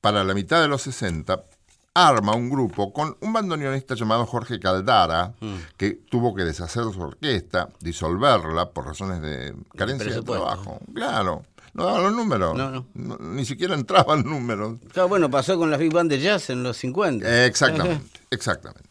para 0.00 0.22
la 0.22 0.32
mitad 0.32 0.60
de 0.62 0.68
los 0.68 0.82
60, 0.82 1.44
arma 1.92 2.34
un 2.36 2.50
grupo 2.50 2.92
con 2.92 3.16
un 3.20 3.32
bandoneonista 3.32 3.94
llamado 3.96 4.26
Jorge 4.26 4.60
Caldara, 4.60 5.34
Mm. 5.40 5.54
que 5.76 5.90
tuvo 6.08 6.34
que 6.34 6.44
deshacer 6.44 6.84
su 6.92 7.00
orquesta, 7.00 7.68
disolverla 7.80 8.70
por 8.70 8.86
razones 8.86 9.20
de 9.22 9.54
carencia 9.76 10.12
de, 10.14 10.22
trabajo. 10.22 10.78
Claro, 10.94 11.44
no 11.74 11.84
daban 11.84 12.02
los 12.04 12.12
números. 12.14 12.56
No, 12.56 12.86
no. 12.94 13.18
ni 13.18 13.44
siquiera 13.44 13.74
entraban 13.74 14.22
números. 14.24 14.78
Claro, 14.92 15.08
bueno, 15.08 15.30
pasó 15.30 15.58
con 15.58 15.70
las 15.70 15.78
Big 15.78 15.92
Band 15.92 16.10
de 16.10 16.20
Jazz 16.20 16.50
en 16.50 16.62
los 16.62 16.76
50. 16.78 17.28
Eh, 17.28 17.46
Exactamente, 17.46 18.20
exactamente. 18.30 18.88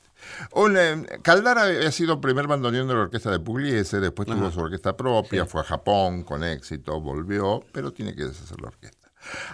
Un, 0.54 0.78
eh, 0.78 1.06
Caldara 1.22 1.64
había 1.64 1.92
sido 1.92 2.20
primer 2.22 2.48
bandoneón 2.48 2.88
de 2.88 2.94
la 2.94 3.02
orquesta 3.02 3.30
de 3.32 3.40
Pugliese, 3.40 4.00
después 4.00 4.28
tuvo 4.28 4.50
su 4.52 4.60
orquesta 4.62 4.96
propia, 4.96 5.46
fue 5.46 5.62
a 5.62 5.64
Japón 5.64 6.24
con 6.24 6.44
éxito, 6.44 7.00
volvió, 7.02 7.64
pero 7.72 7.92
tiene 7.92 8.16
que 8.16 8.26
deshacer 8.26 8.60
la 8.62 8.70
orquesta. 8.70 9.03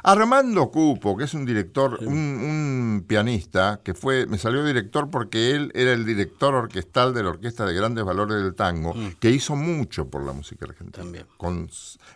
Armando 0.03 0.69
Cupo, 0.71 1.17
que 1.17 1.25
es 1.25 1.33
un 1.33 1.45
director, 1.45 1.99
un, 2.01 2.17
un 2.17 3.05
pianista, 3.07 3.81
que 3.83 3.93
fue, 3.93 4.25
me 4.25 4.37
salió 4.37 4.63
director 4.63 5.09
porque 5.09 5.51
él 5.51 5.71
era 5.75 5.93
el 5.93 6.05
director 6.05 6.55
orquestal 6.55 7.13
de 7.13 7.23
la 7.23 7.29
Orquesta 7.29 7.65
de 7.65 7.73
Grandes 7.73 8.03
Valores 8.03 8.41
del 8.41 8.55
Tango, 8.55 8.93
que 9.19 9.29
hizo 9.29 9.55
mucho 9.55 10.09
por 10.09 10.23
la 10.23 10.33
música 10.33 10.65
argentina. 10.65 11.03
También. 11.03 11.25
Con, 11.37 11.69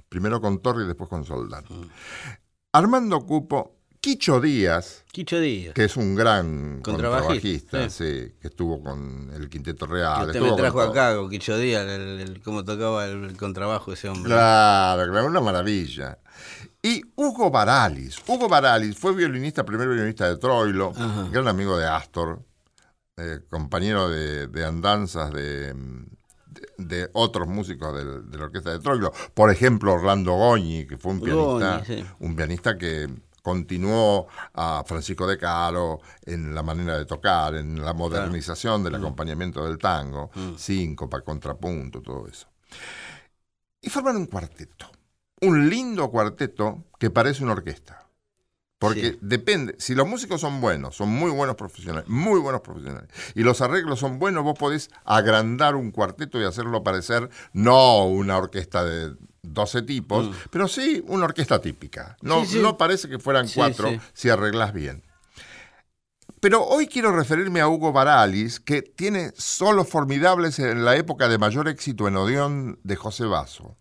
primero 0.09 0.41
con 0.41 0.59
Torri 0.59 0.83
y 0.83 0.87
después 0.87 1.09
con 1.09 1.25
Soldán. 1.25 1.63
Armando 2.71 3.25
Cupo, 3.25 3.75
Quicho 4.03 4.41
Díaz, 4.41 5.05
Quicho 5.13 5.39
Díaz. 5.39 5.73
que 5.73 5.85
es 5.85 5.95
un 5.95 6.13
gran 6.13 6.81
Contrabajista, 6.81 7.71
contrabajista, 7.71 7.89
sí, 7.89 8.33
que 8.41 8.49
estuvo 8.49 8.83
con 8.83 9.31
el 9.33 9.47
Quinteto 9.49 9.85
Real. 9.87 10.25
Que 10.29 10.39
usted 10.39 10.41
me 10.41 10.57
trajo 10.57 10.79
con 10.79 10.89
acá 10.89 11.15
con 11.15 11.29
Quicho 11.29 11.57
Díaz, 11.57 11.87
el, 11.87 12.19
el- 12.19 12.41
cómo 12.41 12.65
tocaba 12.65 13.05
el, 13.05 13.23
el 13.23 13.37
contrabajo 13.37 13.93
ese 13.93 14.09
hombre. 14.09 14.25
Claro, 14.33 15.09
claro, 15.09 15.27
una 15.27 15.39
maravilla. 15.39 16.19
Y 16.81 17.01
Hugo 17.15 17.49
Baralis. 17.49 18.17
Hugo 18.27 18.49
Baralis 18.49 18.97
fue 18.99 19.15
violinista, 19.15 19.63
primer 19.63 19.87
violinista 19.87 20.27
de 20.27 20.35
Troilo, 20.35 20.91
Ajá. 20.93 21.29
gran 21.31 21.47
amigo 21.47 21.77
de 21.77 21.85
Astor, 21.87 22.43
eh, 23.15 23.39
compañero 23.49 24.09
de, 24.09 24.47
de 24.47 24.65
andanzas 24.65 25.31
de, 25.31 25.73
otros 27.13 27.47
músicos 27.47 27.95
de, 27.95 28.37
la 28.37 28.43
orquesta 28.43 28.71
de 28.71 28.79
Troilo. 28.79 29.13
Por 29.33 29.49
ejemplo, 29.49 29.93
Orlando 29.93 30.33
Goñi, 30.33 30.85
que 30.87 30.97
fue 30.97 31.13
un 31.13 31.21
pianista, 31.21 31.77
Goñi, 31.77 31.85
sí. 31.85 32.05
un 32.19 32.35
pianista 32.35 32.77
que 32.77 33.07
continuó 33.43 34.27
a 34.53 34.83
Francisco 34.87 35.27
de 35.27 35.37
Caro 35.37 35.99
en 36.25 36.55
la 36.55 36.63
manera 36.63 36.97
de 36.97 37.05
tocar, 37.05 37.53
en 37.55 37.83
la 37.83 37.93
modernización 37.93 38.81
Mm. 38.81 38.83
del 38.85 38.95
acompañamiento 38.95 39.63
del 39.65 39.77
tango, 39.77 40.31
síncopa, 40.57 41.21
contrapunto, 41.21 42.01
todo 42.01 42.25
eso. 42.27 42.47
Y 43.81 43.89
forman 43.89 44.15
un 44.15 44.25
cuarteto. 44.25 44.89
Un 45.41 45.69
lindo 45.69 46.09
cuarteto 46.09 46.85
que 46.97 47.09
parece 47.09 47.43
una 47.43 47.51
orquesta. 47.51 47.99
Porque 48.79 49.11
Sí. 49.11 49.19
depende, 49.21 49.75
si 49.77 49.93
los 49.95 50.07
músicos 50.07 50.41
son 50.41 50.59
buenos, 50.59 50.95
son 50.95 51.09
muy 51.09 51.31
buenos 51.31 51.55
profesionales, 51.55 52.07
muy 52.09 52.39
buenos 52.39 52.61
profesionales, 52.61 53.09
y 53.35 53.43
los 53.43 53.61
arreglos 53.61 53.99
son 53.99 54.19
buenos, 54.19 54.43
vos 54.43 54.57
podés 54.59 54.89
agrandar 55.05 55.75
un 55.75 55.91
cuarteto 55.91 56.39
y 56.39 56.43
hacerlo 56.45 56.83
parecer 56.83 57.29
no 57.53 58.05
una 58.05 58.37
orquesta 58.37 58.83
de 58.83 59.15
12 59.43 59.81
tipos, 59.83 60.35
pero 60.49 60.67
sí 60.67 61.03
una 61.07 61.25
orquesta 61.25 61.61
típica. 61.61 62.17
No, 62.21 62.41
Mm. 62.41 62.45
Sí, 62.45 62.51
sí. 62.53 62.59
no 62.59 62.77
parece 62.77 63.07
que 63.09 63.19
fueran 63.19 63.47
Sí, 63.47 63.55
cuatro 63.55 63.91
si 64.13 64.29
arreglás 64.29 64.73
bien. 64.73 65.03
Pero 66.39 66.63
hoy 66.63 66.87
quiero 66.87 67.11
referirme 67.15 67.61
a 67.61 67.67
Hugo 67.67 67.93
Baralis, 67.93 68.59
que 68.59 68.81
tiene 68.81 69.31
solos 69.37 69.87
formidables 69.87 70.59
en 70.59 70.83
la 70.83 70.95
época 70.95 71.27
de 71.29 71.37
mayor 71.37 71.67
éxito 71.69 72.07
en 72.07 72.17
Odeón 72.17 72.79
de 72.83 72.95
José 72.95 73.25
Basso. 73.25 73.77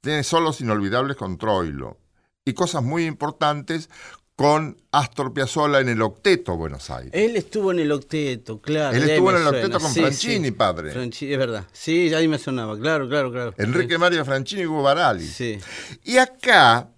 Tiene 0.00 0.22
solos 0.22 0.60
inolvidables 0.60 1.16
con 1.16 1.38
Troilo. 1.38 1.98
Y 2.44 2.52
cosas 2.52 2.82
muy 2.82 3.06
importantes 3.06 3.88
con 4.36 4.76
Astor 4.90 5.32
Piazzolla 5.32 5.78
en 5.80 5.88
el 5.88 6.02
Octeto 6.02 6.56
Buenos 6.56 6.90
Aires. 6.90 7.12
Él 7.14 7.36
estuvo 7.36 7.70
en 7.70 7.78
el 7.78 7.92
octeto, 7.92 8.60
claro. 8.60 8.96
Él 8.96 9.08
estuvo 9.08 9.30
en 9.30 9.36
el 9.36 9.42
suena. 9.42 9.58
octeto 9.58 9.80
con 9.80 9.90
Sí, 9.92 10.00
Franchini, 10.00 10.44
sí. 10.46 10.50
padre. 10.50 10.90
Franchini, 10.92 11.32
es 11.32 11.38
verdad. 11.38 11.64
Sí, 11.72 12.12
ahí 12.14 12.26
me 12.26 12.38
sonaba, 12.38 12.76
claro, 12.78 13.08
claro, 13.08 13.30
claro. 13.30 13.54
Enrique 13.58 13.96
Mario 13.96 14.24
Franchini 14.24 14.62
y 14.62 14.66
Hugo 14.66 14.82
Baralis. 14.82 15.32
Sí. 15.32 15.58
Y 16.02 16.16
acá 16.16 16.88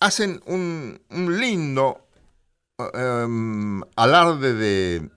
hacen 0.00 0.40
un, 0.46 0.98
un 1.10 1.38
lindo 1.38 2.06
em, 2.94 3.82
alarde 3.96 4.54
de... 4.54 5.10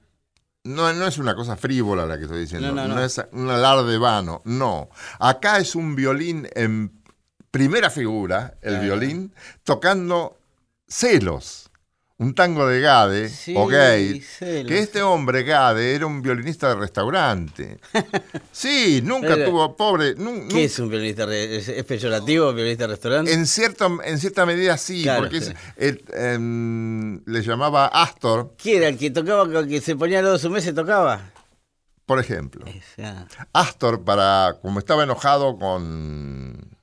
No, 0.65 0.91
no 0.93 1.07
es 1.07 1.17
una 1.17 1.35
cosa 1.35 1.55
frívola 1.57 2.05
la 2.05 2.17
que 2.17 2.23
estoy 2.23 2.39
diciendo, 2.41 2.69
No, 2.69 2.73
no, 2.83 2.87
no, 2.89 2.95
no. 2.95 3.03
es 3.03 3.21
un 3.33 3.49
alarde 3.49 3.97
vano, 3.97 4.41
no. 4.45 4.89
Acá 5.19 5.57
es 5.59 5.75
un 5.75 5.95
violín 5.95 6.47
en 6.55 6.91
primera 7.51 7.89
figura, 7.89 8.55
el 8.61 8.71
Claro. 8.71 8.83
violín, 8.83 9.33
tocando 9.63 10.37
celos. 10.93 11.59
Un 12.19 12.35
tango 12.35 12.67
de 12.67 12.79
Gade 12.79 13.27
Sí, 13.27 13.53
o 13.57 13.67
Celos. 13.69 14.67
que 14.67 14.79
este 14.79 15.01
hombre 15.01 15.43
Gade 15.43 15.95
era 15.95 16.05
un 16.05 16.21
violinista 16.21 16.69
de 16.69 16.75
restaurante. 16.75 17.79
Sí, 18.51 19.01
nunca 19.03 19.43
tuvo, 19.43 19.75
pobre, 19.75 20.15
nun- 20.15 20.47
¿Qué 20.47 20.53
nun- 20.55 20.59
es 20.59 20.77
un 20.79 20.89
violinista? 20.89 21.23
¿Es, 21.35 21.67
es 21.67 21.83
peyorativo, 21.83 22.53
violinista 22.53 22.83
de 22.85 22.93
restaurante? 22.93 23.33
en, 23.33 23.47
cierto, 23.47 23.99
en 24.03 24.19
cierta 24.19 24.45
medida 24.45 24.77
sí, 24.77 25.01
Claro, 25.03 25.21
porque 25.23 25.37
es- 25.37 25.53
el, 25.75 26.03
em, 26.13 27.21
le 27.25 27.41
llamaba 27.41 27.87
Astor, 27.87 28.53
¿Quién 28.61 28.77
era 28.77 28.87
el 28.89 28.97
que 28.97 29.09
tocaba, 29.09 29.65
que 29.67 29.81
se 29.81 29.95
ponía 29.95 30.19
al 30.19 30.25
lado 30.25 30.37
de 30.37 30.41
su 30.41 30.49
mesa 30.51 30.69
y 30.69 30.73
tocaba? 30.73 31.31
por 32.05 32.19
ejemplo. 32.19 32.63
Ah, 33.01 33.25
Astor, 33.53 34.03
para 34.03 34.57
como 34.61 34.77
estaba 34.79 35.03
enojado 35.03 35.57
con... 35.57 36.77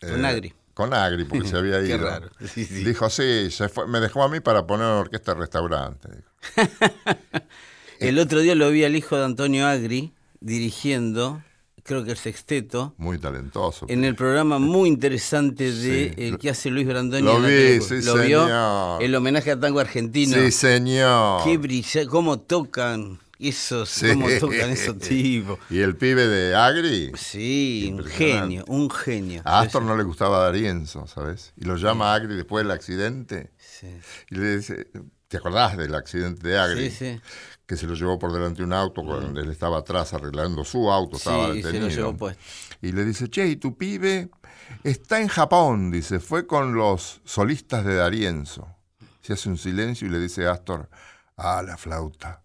Con 0.00 0.24
Agri. 0.24 0.52
Con 0.78 0.94
Agri, 0.94 1.24
porque 1.24 1.48
se 1.48 1.56
había 1.56 1.80
Qué 1.82 1.88
ido. 1.88 1.98
raro. 2.08 2.28
Sí, 2.54 2.64
sí. 2.64 2.84
Dijo, 2.84 3.10
sí, 3.10 3.50
se 3.50 3.68
fue- 3.68 3.88
me 3.88 3.98
dejó 3.98 4.22
a 4.22 4.28
mí 4.28 4.38
para 4.38 4.64
poner 4.64 4.86
una 4.86 4.98
orquesta 5.00 5.34
de 5.34 5.40
restaurante. 5.40 6.08
El 7.98 8.20
otro 8.20 8.38
día 8.38 8.54
lo 8.54 8.70
vi 8.70 8.84
al 8.84 8.94
hijo 8.94 9.16
de 9.16 9.24
Antonio 9.24 9.66
Agri, 9.66 10.12
dirigiendo, 10.38 11.42
creo 11.82 12.04
que 12.04 12.12
el 12.12 12.16
sexteto, 12.16 12.94
Muy 12.96 13.18
talentoso. 13.18 13.86
en 13.88 14.04
el 14.04 14.14
programa 14.14 14.60
muy 14.60 14.88
interesante 14.88 15.72
de 15.72 16.14
Sí. 16.16 16.22
el 16.22 16.38
que 16.38 16.50
hace 16.50 16.70
Luis 16.70 16.86
Brandoni. 16.86 17.24
Lo 17.24 17.40
vi, 17.40 17.80
sí, 17.80 18.00
¿Lo 18.02 18.14
vio? 18.14 18.44
señor. 18.44 19.02
El 19.02 19.14
homenaje 19.16 19.50
a 19.50 19.58
tango 19.58 19.80
argentino. 19.80 20.36
Sí, 20.36 20.52
señor. 20.52 21.42
Qué 21.42 21.58
cómo 22.06 22.38
tocan 22.38 23.18
esos, 23.38 23.88
Sí. 23.88 24.08
cómo 24.08 24.26
tocan 24.40 24.70
esos 24.70 24.98
tipos. 25.08 25.58
Y 25.70 25.80
el 25.80 25.96
pibe 25.96 26.26
de 26.26 26.54
Agri, 26.54 27.12
Sí, 27.16 27.90
un 27.92 28.04
genio, 28.04 28.64
un 28.68 28.90
genio. 28.90 29.42
a 29.44 29.60
Astor 29.60 29.82
no 29.82 29.96
le 29.96 30.02
gustaba 30.02 30.38
Darienzo, 30.44 31.06
¿sabes? 31.06 31.52
Y 31.56 31.64
lo 31.64 31.76
llama 31.76 32.14
Agri 32.14 32.34
después 32.36 32.64
del 32.64 32.70
accidente. 32.72 33.52
Sí, 33.58 33.88
Y 34.30 34.34
le 34.36 34.56
dice, 34.56 34.88
¿te 35.28 35.36
acordás 35.36 35.76
del 35.76 35.94
accidente 35.94 36.46
de 36.48 36.58
Agri? 36.58 36.90
sí, 36.90 37.14
sí. 37.14 37.20
Que 37.66 37.76
se 37.76 37.86
lo 37.86 37.94
llevó 37.94 38.18
por 38.18 38.32
delante 38.32 38.62
un 38.62 38.72
auto 38.72 39.02
cuando 39.04 39.38
él 39.42 39.50
estaba 39.50 39.78
atrás 39.80 40.14
arreglando 40.14 40.64
su 40.64 40.90
auto, 40.90 41.18
estaba 41.18 41.48
Sí, 41.52 41.60
se 41.60 41.66
detenido. 41.68 41.88
lo 41.88 41.94
llevó 41.94 42.16
puesto. 42.16 42.42
Y 42.80 42.92
le 42.92 43.04
dice, 43.04 43.28
che, 43.28 43.46
¿y 43.46 43.56
tu 43.56 43.76
pibe? 43.76 44.30
Está 44.84 45.20
en 45.20 45.28
Japón, 45.28 45.90
dice, 45.90 46.18
fue 46.18 46.46
con 46.46 46.74
los 46.74 47.20
solistas 47.24 47.84
de 47.84 47.94
Darienzo. 47.96 48.74
Se 49.20 49.34
hace 49.34 49.50
un 49.50 49.58
silencio 49.58 50.08
y 50.08 50.10
le 50.10 50.18
dice 50.18 50.46
a 50.46 50.52
Astor, 50.52 50.88
ah, 51.36 51.62
la 51.62 51.76
flauta, 51.76 52.40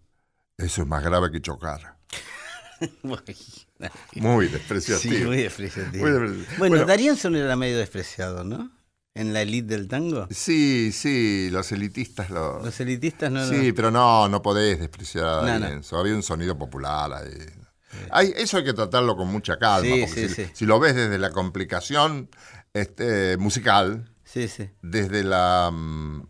eso 0.58 0.82
es 0.82 0.88
más 0.88 1.02
grave 1.02 1.30
que 1.30 1.40
chocar. 1.40 1.96
Muy 4.14 4.48
despreciativo. 4.48 5.14
Sí, 5.16 5.24
muy 5.24 5.36
despreciativo. 5.36 6.04
Muy 6.04 6.12
despreciativo. 6.12 6.58
Bueno, 6.58 6.76
Bueno. 6.76 6.84
Darienzo 6.86 7.28
era 7.28 7.56
medio 7.56 7.78
despreciado, 7.78 8.44
¿no? 8.44 8.70
En 9.14 9.32
la 9.32 9.42
elite 9.42 9.68
del 9.76 9.86
tango. 9.88 10.26
Sí, 10.30 10.90
sí, 10.92 11.48
los 11.50 11.70
elitistas 11.70 12.30
lo... 12.30 12.62
Los 12.64 12.80
elitistas 12.80 13.30
no 13.30 13.46
Sí, 13.48 13.72
pero 13.72 13.90
no, 13.92 14.28
no 14.28 14.42
podés 14.42 14.80
despreciar 14.80 15.24
a 15.24 15.58
No, 15.58 15.70
no. 15.80 15.98
Había 15.98 16.14
un 16.14 16.22
sonido 16.22 16.58
popular 16.58 17.12
ahí. 17.12 17.30
Hay- 18.10 18.32
eso 18.36 18.56
hay 18.56 18.64
que 18.64 18.72
tratarlo 18.72 19.16
con 19.16 19.28
mucha 19.28 19.56
calma, 19.56 19.86
Sí, 19.94 20.00
porque 20.04 20.28
sí, 20.28 20.34
si, 20.34 20.44
sí. 20.46 20.50
si 20.52 20.66
lo 20.66 20.80
ves 20.80 20.96
desde 20.96 21.18
la 21.18 21.30
complicación 21.30 22.28
este, 22.72 23.36
musical, 23.36 24.10
Sí, 24.24 24.48
sí. 24.48 24.68
desde 24.82 25.22
la 25.22 25.70
mm, 25.72 26.26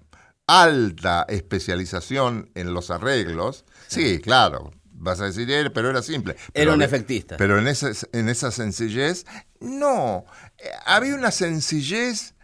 alta 0.47 1.25
especialización 1.29 2.51
en 2.55 2.75
los 2.75 2.91
arreglos, 2.91 3.65
sí, 3.89 4.19
claro, 4.21 4.71
vas 4.93 5.21
a 5.21 5.27
decir, 5.27 5.51
"Eh, 5.51 5.71
pero 5.71 5.91
era 5.91 6.03
simple. 6.03 6.37
Pero 6.53 6.75
un 6.75 6.83
efectista. 6.83 7.37
Pero 7.37 7.59
en, 7.59 7.67
ese, 7.67 7.93
en 8.13 8.29
esa 8.29 8.51
sencillez, 8.51 9.25
no. 9.61 10.25
Eh, 10.59 10.69
Había 10.87 11.15
una 11.15 11.31
sencillez 11.31 12.35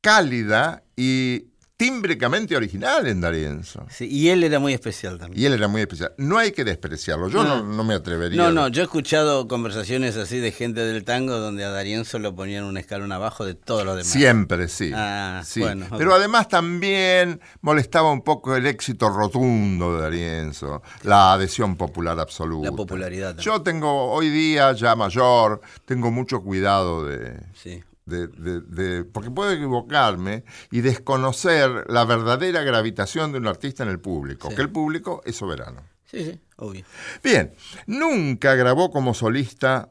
cálida 0.00 0.82
y 0.96 1.49
tímbricamente 1.80 2.54
original 2.54 3.06
en 3.06 3.22
Darienzo. 3.22 3.86
Sí, 3.88 4.06
y 4.06 4.28
él 4.28 4.44
era 4.44 4.58
muy 4.58 4.74
especial 4.74 5.16
también. 5.18 5.40
Y 5.42 5.46
él 5.46 5.54
era 5.54 5.66
muy 5.66 5.80
especial. 5.80 6.12
No 6.18 6.36
hay 6.36 6.52
que 6.52 6.62
despreciarlo. 6.62 7.30
Yo 7.30 7.42
no, 7.42 7.62
No. 7.62 7.74
no 7.76 7.84
me 7.84 7.94
atrevería. 7.94 8.36
No, 8.36 8.50
no, 8.52 8.68
yo 8.68 8.82
he 8.82 8.84
escuchado 8.84 9.48
conversaciones 9.48 10.18
así 10.18 10.38
de 10.40 10.52
gente 10.52 10.82
del 10.82 11.04
tango 11.04 11.38
donde 11.38 11.64
a 11.64 11.70
Darienzo 11.70 12.18
lo 12.18 12.34
ponían 12.34 12.64
un 12.64 12.76
escalón 12.76 13.12
abajo 13.12 13.46
de 13.46 13.54
todos 13.54 13.86
los 13.86 13.96
demás. 13.96 14.12
Siempre, 14.12 14.68
sí. 14.68 14.92
Ah, 14.94 15.40
sí. 15.42 15.60
bueno. 15.60 15.86
Pero 15.96 16.14
además 16.14 16.48
también 16.48 17.40
molestaba 17.62 18.12
un 18.12 18.20
poco 18.20 18.54
el 18.54 18.66
éxito 18.66 19.08
rotundo 19.08 19.96
de 19.96 20.02
Darienzo, 20.02 20.82
la 21.04 21.32
adhesión 21.32 21.76
popular 21.76 22.20
absoluta. 22.20 22.70
La 22.70 22.76
popularidad 22.76 23.28
también. 23.28 23.44
Yo 23.46 23.62
tengo, 23.62 24.10
hoy 24.12 24.28
día, 24.28 24.72
ya 24.74 24.94
mayor, 24.96 25.62
tengo 25.86 26.10
mucho 26.10 26.42
cuidado 26.42 27.06
de, 27.06 27.40
Sí. 27.54 27.82
De- 28.10 28.26
de- 28.28 28.60
de- 28.60 29.04
porque 29.04 29.30
puedo 29.30 29.50
equivocarme 29.52 30.44
y 30.70 30.82
desconocer 30.82 31.84
la 31.88 32.04
verdadera 32.04 32.62
gravitación 32.62 33.32
de 33.32 33.38
un 33.38 33.46
artista 33.46 33.82
en 33.84 33.88
el 33.88 34.00
público, 34.00 34.50
Sí. 34.50 34.56
que 34.56 34.62
el 34.62 34.68
público 34.70 35.22
es 35.24 35.36
soberano. 35.36 35.82
Sí, 36.04 36.24
sí, 36.24 36.40
obvio. 36.56 36.84
Bien, 37.22 37.54
nunca 37.86 38.54
grabó 38.56 38.90
como 38.90 39.14
solista 39.14 39.90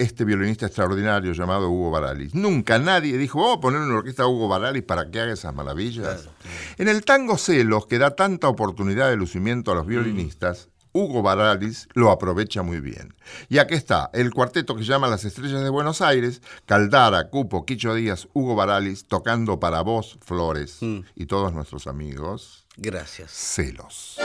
este 0.00 0.24
violinista 0.24 0.66
extraordinario 0.66 1.32
llamado 1.32 1.70
Hugo 1.70 1.90
Baralis. 1.90 2.32
Nunca 2.34 2.78
nadie 2.78 3.16
dijo, 3.18 3.40
vamos 3.40 3.58
a 3.58 3.60
poner 3.60 3.80
una 3.80 3.96
orquesta 3.96 4.22
a 4.24 4.26
Hugo 4.28 4.46
Baralis 4.46 4.82
para 4.84 5.10
que 5.10 5.20
haga 5.20 5.32
esas 5.32 5.54
maravillas. 5.54 6.04
Claro, 6.22 6.30
En 6.78 6.86
el 6.88 7.04
tango 7.04 7.36
Celos, 7.36 7.86
que 7.86 7.98
da 7.98 8.14
tanta 8.14 8.48
oportunidad 8.48 9.08
de 9.10 9.16
lucimiento 9.16 9.72
a 9.72 9.74
los 9.74 9.86
violinistas, 9.86 10.68
Hugo 10.98 11.22
Baralis 11.22 11.88
lo 11.94 12.10
aprovecha 12.10 12.62
muy 12.62 12.80
bien. 12.80 13.14
Y 13.48 13.58
aquí 13.58 13.74
está, 13.74 14.10
el 14.12 14.32
cuarteto 14.34 14.74
que 14.74 14.82
se 14.82 14.88
llama 14.88 15.06
Las 15.06 15.24
Estrellas 15.24 15.62
de 15.62 15.68
Buenos 15.70 16.00
Aires, 16.00 16.42
Caldara, 16.66 17.28
Cupo, 17.30 17.64
Quicho 17.64 17.94
Díaz, 17.94 18.26
Hugo 18.32 18.56
Baralis, 18.56 19.06
tocando 19.06 19.60
para 19.60 19.82
vos, 19.82 20.18
Flores, 20.22 20.78
Mm. 20.80 21.00
y 21.14 21.26
todos 21.26 21.52
nuestros 21.52 21.86
amigos, 21.86 22.66
Gracias. 22.76 23.30
Celos. 23.30 24.18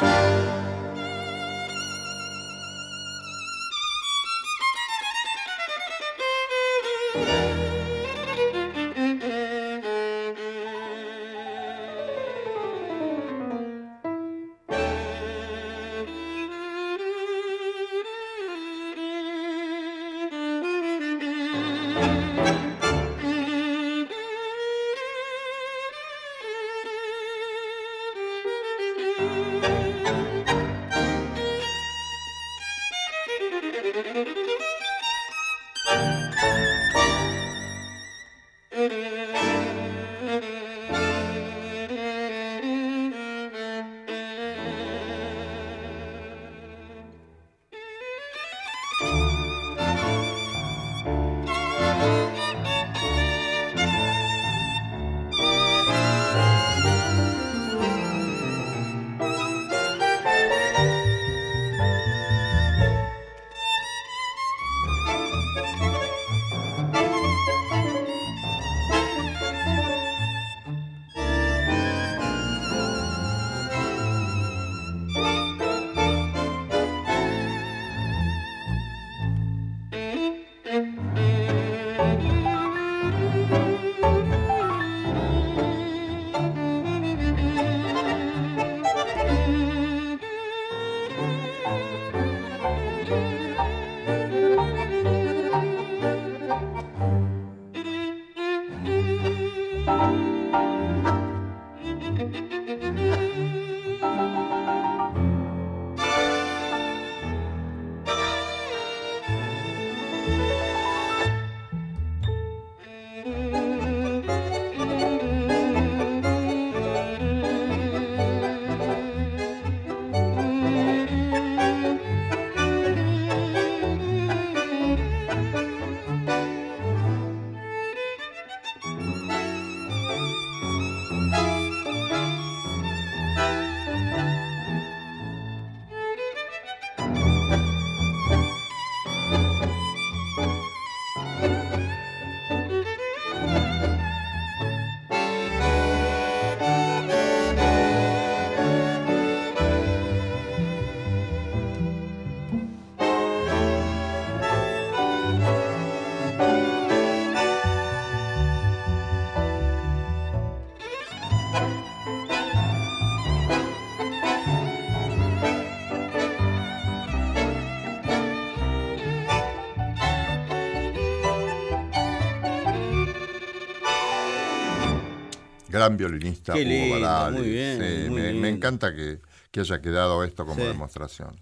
Gran 175.84 175.98
violinista, 175.98 176.54
Qué 176.54 176.62
Hugo 176.62 176.70
lindo, 176.70 177.00
Barali. 177.02 177.38
muy 177.38 177.50
bien, 177.50 177.78
Sí, 177.82 178.10
muy 178.10 178.34
me, 178.34 178.50
encanta 178.50 178.96
que, 178.96 179.20
que 179.52 179.60
haya 179.60 179.82
quedado 179.82 180.24
esto 180.24 180.46
como 180.46 180.62
Sí. 180.62 180.68
demostración. 180.68 181.36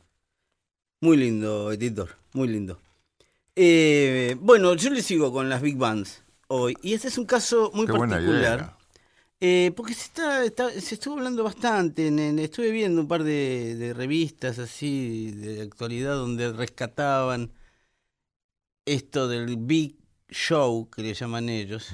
Muy 1.01 1.17
lindo, 1.17 1.71
editor, 1.71 2.09
muy 2.33 2.47
lindo. 2.47 2.79
Eh, 3.55 4.35
bueno, 4.39 4.73
yo 4.75 4.89
le 4.89 5.03
sigo 5.03 5.31
con 5.31 5.47
las 5.47 5.61
big 5.61 5.77
bands 5.77 6.23
hoy. 6.47 6.75
Y 6.81 6.93
este 6.93 7.09
es 7.09 7.17
un 7.19 7.25
caso 7.25 7.69
muy 7.75 7.85
Qué 7.85 7.93
particular. 7.93 8.75
eh, 9.39 9.71
porque 9.75 9.93
se, 9.93 10.05
está, 10.05 10.43
está- 10.43 10.71
se 10.71 10.95
estuvo 10.95 11.15
hablando 11.17 11.43
bastante. 11.43 12.07
en- 12.07 12.17
en- 12.19 12.39
estuve 12.39 12.71
viendo 12.71 12.99
un 13.01 13.07
par 13.07 13.23
de, 13.23 13.75
de 13.75 13.93
revistas 13.93 14.57
así 14.57 15.31
de 15.31 15.61
actualidad 15.61 16.15
donde 16.15 16.51
rescataban 16.51 17.51
esto 18.85 19.27
del 19.27 19.57
big 19.57 19.95
show 20.29 20.89
que 20.89 21.03
le 21.03 21.13
llaman 21.13 21.49
ellos. 21.49 21.89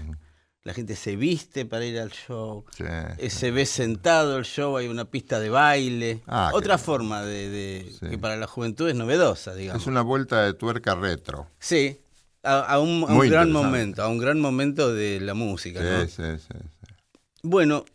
La 0.68 0.74
gente 0.74 0.98
se 0.98 1.16
viste 1.16 1.66
para 1.66 1.86
ir 1.86 1.98
al 1.98 2.12
show. 2.12 2.66
Sí. 2.76 2.84
Eh, 3.20 3.30
se 3.30 3.52
ve 3.52 3.66
sentado 3.66 4.36
el 4.38 4.44
show, 4.44 4.76
hay 4.76 4.90
una 4.90 5.06
pista 5.06 5.40
de 5.40 5.48
baile. 5.50 6.24
Ah, 6.28 6.52
Otra 6.54 6.78
forma 6.78 7.24
de, 7.24 7.50
de- 7.50 7.92
Sí. 7.98 8.10
que 8.10 8.18
para 8.18 8.36
la 8.36 8.48
juventud 8.48 8.90
es 8.90 8.96
novedosa, 8.96 9.56
digamos. 9.56 9.82
Es 9.82 9.88
una 9.88 10.02
vuelta 10.02 10.44
de 10.44 10.54
tuerca 10.54 10.94
retro. 10.94 11.50
Sí, 11.58 12.02
a, 12.44 12.60
a 12.60 12.80
un, 12.82 13.04
a 13.04 13.06
un 13.06 13.14
Muy 13.14 13.30
gran 13.30 13.50
momento, 13.50 14.04
a 14.04 14.10
un 14.10 14.18
gran 14.18 14.42
momento 14.42 14.94
de 14.94 15.22
la 15.22 15.34
música. 15.34 15.82
¿no? 15.82 16.02
Sí, 16.06 16.08
sí, 16.18 16.24
sí, 16.38 16.54
sí. 16.60 16.88
Bueno, 17.44 17.86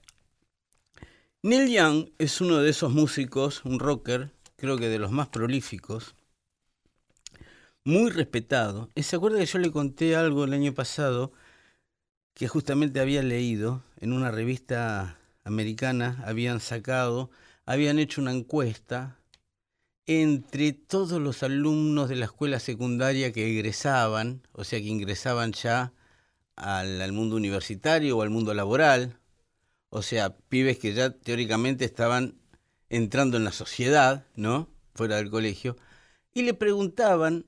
Neil 1.43 1.71
Young 1.71 2.09
es 2.17 2.41
uno 2.41 2.57
de 2.57 2.71
esos 2.71 2.91
músicos, 2.91 3.67
un 3.67 3.81
rocker, 3.81 4.31
creo 4.57 4.79
que 4.79 4.89
de 4.89 4.99
los 4.99 5.11
más 5.11 5.29
prolíficos, 5.29 6.15
muy 7.85 8.11
respetado. 8.11 8.89
Y 8.95 9.03
se 9.03 9.17
acuerda 9.17 9.39
que 9.41 9.45
yo 9.47 9.59
le 9.59 9.71
conté 9.71 10.17
algo 10.17 10.45
el 10.45 10.55
año 10.55 10.73
pasado 10.73 11.33
que 12.35 12.49
justamente 12.49 13.01
había 13.01 13.23
leído 13.23 13.83
en 14.01 14.13
una 14.13 14.31
revista 14.31 15.19
americana, 15.45 16.23
habían 16.27 16.61
sacado, 16.61 17.31
habían 17.67 17.99
hecho 17.99 18.21
una 18.21 18.33
encuesta 18.33 19.19
entre 20.07 20.73
todos 20.73 21.21
los 21.21 21.43
alumnos 21.43 22.09
de 22.09 22.17
la 22.17 22.25
escuela 22.27 22.59
secundaria 22.59 23.33
que 23.33 23.51
egresaban, 23.53 24.43
o 24.53 24.65
sea, 24.65 24.81
que 24.81 24.87
ingresaban 24.87 25.53
ya 25.53 25.93
al, 26.57 27.13
mundo 27.13 27.37
universitario 27.37 28.19
o 28.19 28.23
al 28.23 28.31
mundo 28.31 28.55
laboral, 28.55 29.19
o 29.91 30.03
sea, 30.03 30.37
pibes 30.37 30.79
que 30.79 30.95
ya 30.95 31.11
teóricamente 31.11 31.85
estaban 31.85 32.35
entrando 32.91 33.37
en 33.37 33.45
la 33.45 33.53
sociedad, 33.53 34.27
¿no? 34.37 34.69
Fuera 34.95 35.17
del 35.17 35.31
colegio, 35.31 35.77
y 36.35 36.43
le 36.43 36.55
preguntaban 36.55 37.47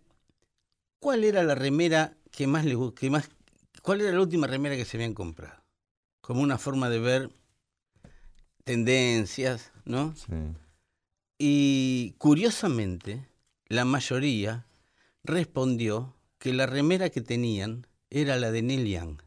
cuál 1.01 1.25
era 1.25 1.43
la 1.43 1.55
remera 1.55 2.17
que 2.31 2.47
más 2.47 2.65
les 2.65 2.79
que 2.97 3.11
más 3.11 3.29
cuál 3.85 4.01
era 4.01 4.13
la 4.13 4.21
última 4.23 4.47
remera 4.47 4.77
que 4.77 4.87
se 4.87 4.97
habían 4.97 5.13
comprado. 5.13 5.63
Como 6.23 6.41
una 6.41 6.57
forma 6.57 6.89
de 6.89 6.99
ver 7.01 7.31
tendencias, 8.65 9.73
¿no? 9.85 10.15
sí. 10.17 10.33
Y 11.39 12.15
curiosamente, 12.17 13.29
la 13.67 13.85
mayoría 13.85 14.67
respondió 15.23 16.17
que 16.39 16.55
la 16.55 16.65
remera 16.67 17.11
que 17.11 17.21
tenían 17.21 17.87
era 18.09 18.37
la 18.37 18.51
de 18.51 18.63
Neil 18.63 18.87
Young, 18.87 19.21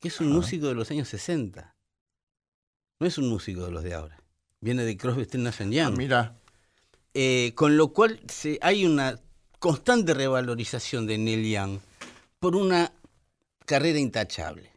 que 0.00 0.08
es 0.08 0.20
un 0.20 0.28
Ajá. 0.28 0.36
músico 0.36 0.66
de 0.66 0.74
los 0.74 0.90
años 0.90 1.08
60. 1.08 1.76
No 2.98 3.06
es 3.06 3.16
un 3.18 3.28
músico 3.28 3.64
de 3.64 3.70
los 3.70 3.84
de 3.84 3.94
ahora. 3.94 4.18
Viene 4.60 4.82
de 4.84 4.96
Crosby, 4.96 5.24
Stills, 5.24 5.60
and 5.60 5.72
Ah, 5.72 5.76
Young. 5.76 5.96
mira, 5.96 6.34
Eh, 7.14 7.52
con 7.54 7.76
lo 7.76 7.92
cual 7.92 8.20
se- 8.28 8.58
hay 8.60 8.84
una 8.84 9.18
constante 9.58 10.14
revalorización 10.14 11.06
de 11.06 11.18
Neil 11.18 11.50
Young 11.50 11.78
por 12.38 12.54
una 12.56 12.92
carrera 13.68 13.98
intachable. 13.98 14.72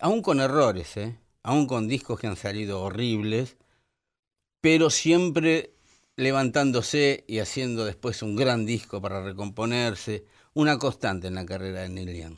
Aún 0.00 0.22
con 0.22 0.40
errores, 0.40 0.96
¿eh? 0.96 1.18
aún 1.42 1.66
con 1.66 1.86
discos 1.86 2.18
que 2.18 2.26
han 2.26 2.36
salido 2.36 2.80
horribles, 2.82 3.56
pero 4.60 4.90
siempre 4.90 5.74
levantándose 6.16 7.24
y 7.28 7.38
haciendo 7.38 7.84
después 7.84 8.22
un 8.22 8.34
gran 8.36 8.64
disco 8.66 9.00
para 9.00 9.22
recomponerse, 9.22 10.24
una 10.54 10.78
constante 10.78 11.28
en 11.28 11.34
la 11.34 11.46
carrera 11.46 11.82
de 11.82 11.90
Neil 11.90 12.16
Young. 12.16 12.36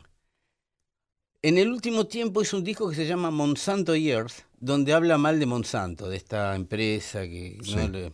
En 1.43 1.57
el 1.57 1.71
último 1.71 2.07
tiempo 2.07 2.43
hizo 2.43 2.59
un 2.59 2.65
disco 2.65 2.91
que 2.91 2.97
se 2.97 3.07
llama 3.07 3.31
Monsanto 3.31 3.95
Years, 3.97 4.45
donde 4.59 4.93
habla 4.93 5.17
mal 5.17 5.39
de 5.39 5.47
Monsanto, 5.47 6.09
de 6.09 6.17
esta 6.17 6.55
empresa 6.55 7.23
que 7.23 7.57
¿no? 7.77 7.89
Le- 7.89 8.13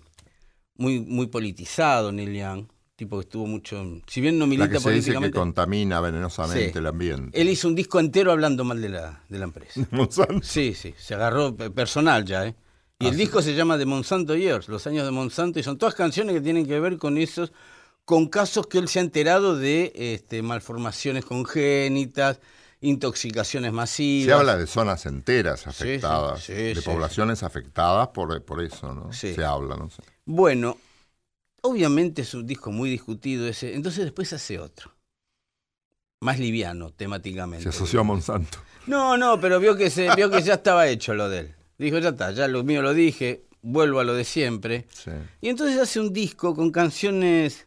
muy, 0.76 1.00
muy 1.00 1.26
politizado 1.26 2.12
Neil 2.12 2.34
Young, 2.34 2.66
tipo 2.96 3.18
que 3.18 3.24
estuvo 3.24 3.46
mucho, 3.46 3.84
si 4.06 4.20
bien 4.22 4.38
no 4.38 4.46
la 4.46 4.48
milita 4.48 4.68
que 4.70 4.80
se 4.80 4.90
dice 4.90 5.14
que 5.18 5.30
contamina 5.30 6.00
venenosamente 6.00 6.72
Sí. 6.72 6.78
el 6.78 6.86
ambiente. 6.86 7.38
él 7.40 7.48
hizo 7.50 7.68
un 7.68 7.74
disco 7.74 8.00
entero 8.00 8.32
hablando 8.32 8.64
mal 8.64 8.80
de 8.80 8.88
la, 8.88 9.22
de 9.28 9.38
la 9.38 9.44
empresa. 9.44 9.86
Monsanto. 9.90 10.40
Sí, 10.42 10.74
sí, 10.74 10.94
se 10.98 11.14
agarró 11.14 11.54
pe- 11.54 11.70
personal 11.70 12.24
ya, 12.24 12.46
¿eh? 12.46 12.54
Y 12.98 13.04
Ah, 13.04 13.08
el 13.10 13.14
sí. 13.14 13.20
disco 13.20 13.42
se 13.42 13.54
llama 13.54 13.76
The 13.76 13.84
Monsanto 13.84 14.34
Years, 14.34 14.68
los 14.68 14.86
años 14.86 15.04
de 15.04 15.10
Monsanto, 15.10 15.58
y 15.58 15.62
son 15.62 15.76
todas 15.76 15.94
canciones 15.94 16.34
que 16.34 16.40
tienen 16.40 16.66
que 16.66 16.80
ver 16.80 16.96
con 16.96 17.18
esos, 17.18 17.52
con 18.06 18.28
casos 18.28 18.66
que 18.66 18.78
él 18.78 18.88
se 18.88 18.98
ha 19.00 19.02
enterado 19.02 19.54
de 19.56 19.92
este, 19.94 20.40
malformaciones 20.40 21.26
congénitas, 21.26 22.40
intoxicaciones 22.80 23.72
masivas. 23.72 24.26
Se 24.26 24.32
habla 24.40 24.56
de 24.56 24.66
zonas 24.66 25.04
enteras 25.04 25.60
sí, 25.60 25.68
afectadas, 25.68 26.44
sí, 26.44 26.52
de 26.54 26.80
poblaciones 26.82 27.42
afectadas 27.42 28.08
por, 28.08 28.42
por 28.42 28.62
eso, 28.62 28.94
¿no? 28.94 29.12
Se 29.12 29.44
habla, 29.44 29.76
no 29.76 29.90
sé. 29.90 30.02
Bueno, 30.24 30.78
obviamente 31.66 32.22
es 32.22 32.34
un 32.34 32.46
disco 32.46 32.70
muy 32.72 32.90
discutido 32.90 33.46
ese, 33.46 33.74
entonces 33.74 34.04
después 34.04 34.32
hace 34.32 34.58
otro. 34.58 34.92
Más 36.20 36.38
liviano 36.38 36.92
temáticamente. 36.92 37.62
Se 37.62 37.68
asoció 37.68 38.00
a 38.00 38.02
Monsanto. 38.02 38.58
No, 38.86 39.16
no, 39.16 39.40
pero 39.40 39.60
vio 39.60 39.76
que 39.76 39.90
se 39.90 40.14
vio 40.14 40.30
que 40.30 40.42
ya 40.42 40.54
estaba 40.54 40.88
hecho 40.88 41.14
lo 41.14 41.28
de 41.28 41.40
él. 41.40 41.54
Dijo, 41.78 41.98
ya 41.98 42.10
está, 42.10 42.32
ya 42.32 42.48
lo 42.48 42.64
mío 42.64 42.80
lo 42.80 42.94
dije, 42.94 43.44
vuelvo 43.62 44.00
a 44.00 44.04
lo 44.04 44.14
de 44.14 44.24
siempre. 44.24 44.86
Sí. 44.90 45.10
Y 45.40 45.48
entonces 45.48 45.78
hace 45.78 46.00
un 46.00 46.12
disco 46.12 46.54
con 46.54 46.70
canciones 46.70 47.66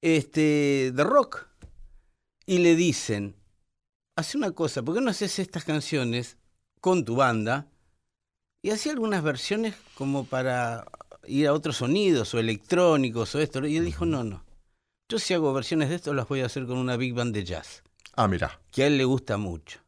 este, 0.00 0.92
de 0.92 1.04
rock. 1.04 1.46
Y 2.46 2.58
le 2.58 2.74
dicen, 2.74 3.36
hace 4.16 4.36
una 4.36 4.50
cosa, 4.50 4.82
¿por 4.82 4.94
qué 4.94 5.00
no 5.00 5.10
haces 5.10 5.38
estas 5.38 5.64
canciones 5.64 6.36
con 6.80 7.04
tu 7.04 7.16
banda? 7.16 7.68
Y 8.62 8.70
hacía 8.70 8.92
algunas 8.92 9.22
versiones 9.22 9.74
como 9.94 10.24
para 10.24 10.86
ir 11.26 11.46
a 11.48 11.52
otros 11.52 11.76
sonidos 11.78 12.34
o 12.34 12.38
electrónicos 12.38 13.34
o 13.34 13.40
esto. 13.40 13.66
Y 13.66 13.76
él 13.76 13.84
dijo, 13.84 14.04
no, 14.06 14.24
no. 14.24 14.44
Yo 15.08 15.18
si 15.18 15.34
hago 15.34 15.52
versiones 15.52 15.88
de 15.88 15.96
esto 15.96 16.14
las 16.14 16.28
voy 16.28 16.40
a 16.40 16.46
hacer 16.46 16.66
con 16.66 16.78
una 16.78 16.96
big 16.96 17.14
band 17.14 17.34
de 17.34 17.44
jazz 17.44 17.82
Ah, 18.14 18.28
mira. 18.28 18.60
que 18.70 18.84
a 18.84 18.86
él 18.86 18.96
le 18.98 19.04
gusta 19.04 19.36
mucho, 19.38 19.80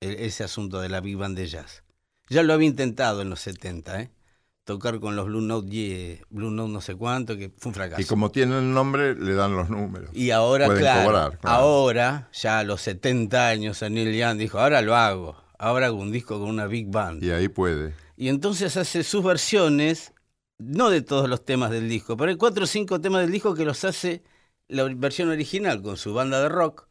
ese 0.00 0.44
asunto 0.44 0.80
de 0.80 0.88
la 0.88 1.00
Big 1.00 1.16
Band 1.16 1.36
de 1.38 1.46
jazz. 1.46 1.84
Ya 2.28 2.42
lo 2.42 2.52
había 2.52 2.68
intentado 2.68 3.22
en 3.22 3.30
los 3.30 3.40
70, 3.40 4.00
¿eh? 4.02 4.10
Tocar 4.64 5.00
con 5.00 5.16
los 5.16 5.26
Blue 5.26 5.40
Note, 5.40 6.22
Blue 6.30 6.50
Note 6.50 6.72
no 6.72 6.80
sé 6.80 6.94
cuánto, 6.96 7.36
que 7.36 7.50
fue 7.56 7.70
un 7.70 7.74
fracaso. 7.74 8.00
Y 8.02 8.04
como 8.04 8.30
tienen 8.30 8.58
el 8.58 8.72
nombre, 8.74 9.14
le 9.14 9.34
dan 9.34 9.56
los 9.56 9.70
números. 9.70 10.10
Y 10.12 10.30
ahora, 10.30 10.66
claro, 10.74 11.04
cobrar, 11.06 11.38
claro. 11.38 11.56
ahora, 11.56 12.28
ya 12.32 12.58
a 12.60 12.64
los 12.64 12.80
70 12.82 13.48
años, 13.48 13.82
Neil 13.82 14.14
Young 14.14 14.38
dijo, 14.38 14.58
ahora 14.60 14.82
lo 14.82 14.94
hago, 14.94 15.36
ahora 15.58 15.86
hago 15.86 15.98
un 15.98 16.12
disco 16.12 16.38
con 16.38 16.48
una 16.48 16.66
Big 16.66 16.88
Band. 16.88 17.22
Y 17.24 17.30
ahí 17.30 17.48
puede. 17.48 17.94
Y 18.16 18.28
entonces 18.28 18.76
hace 18.76 19.02
sus 19.02 19.24
versiones, 19.24 20.12
no 20.64 20.90
de 20.90 21.02
todos 21.02 21.28
los 21.28 21.44
temas 21.44 21.70
del 21.70 21.88
disco, 21.88 22.16
pero 22.16 22.30
hay 22.30 22.36
cuatro 22.36 22.64
o 22.64 22.66
cinco 22.66 23.00
temas 23.00 23.22
del 23.22 23.30
disco 23.32 23.54
que 23.54 23.64
los 23.64 23.84
hace 23.84 24.22
la 24.68 24.84
versión 24.84 25.28
original 25.28 25.82
con 25.82 25.96
su 25.96 26.14
banda 26.14 26.40
de 26.42 26.48
rock 26.48 26.86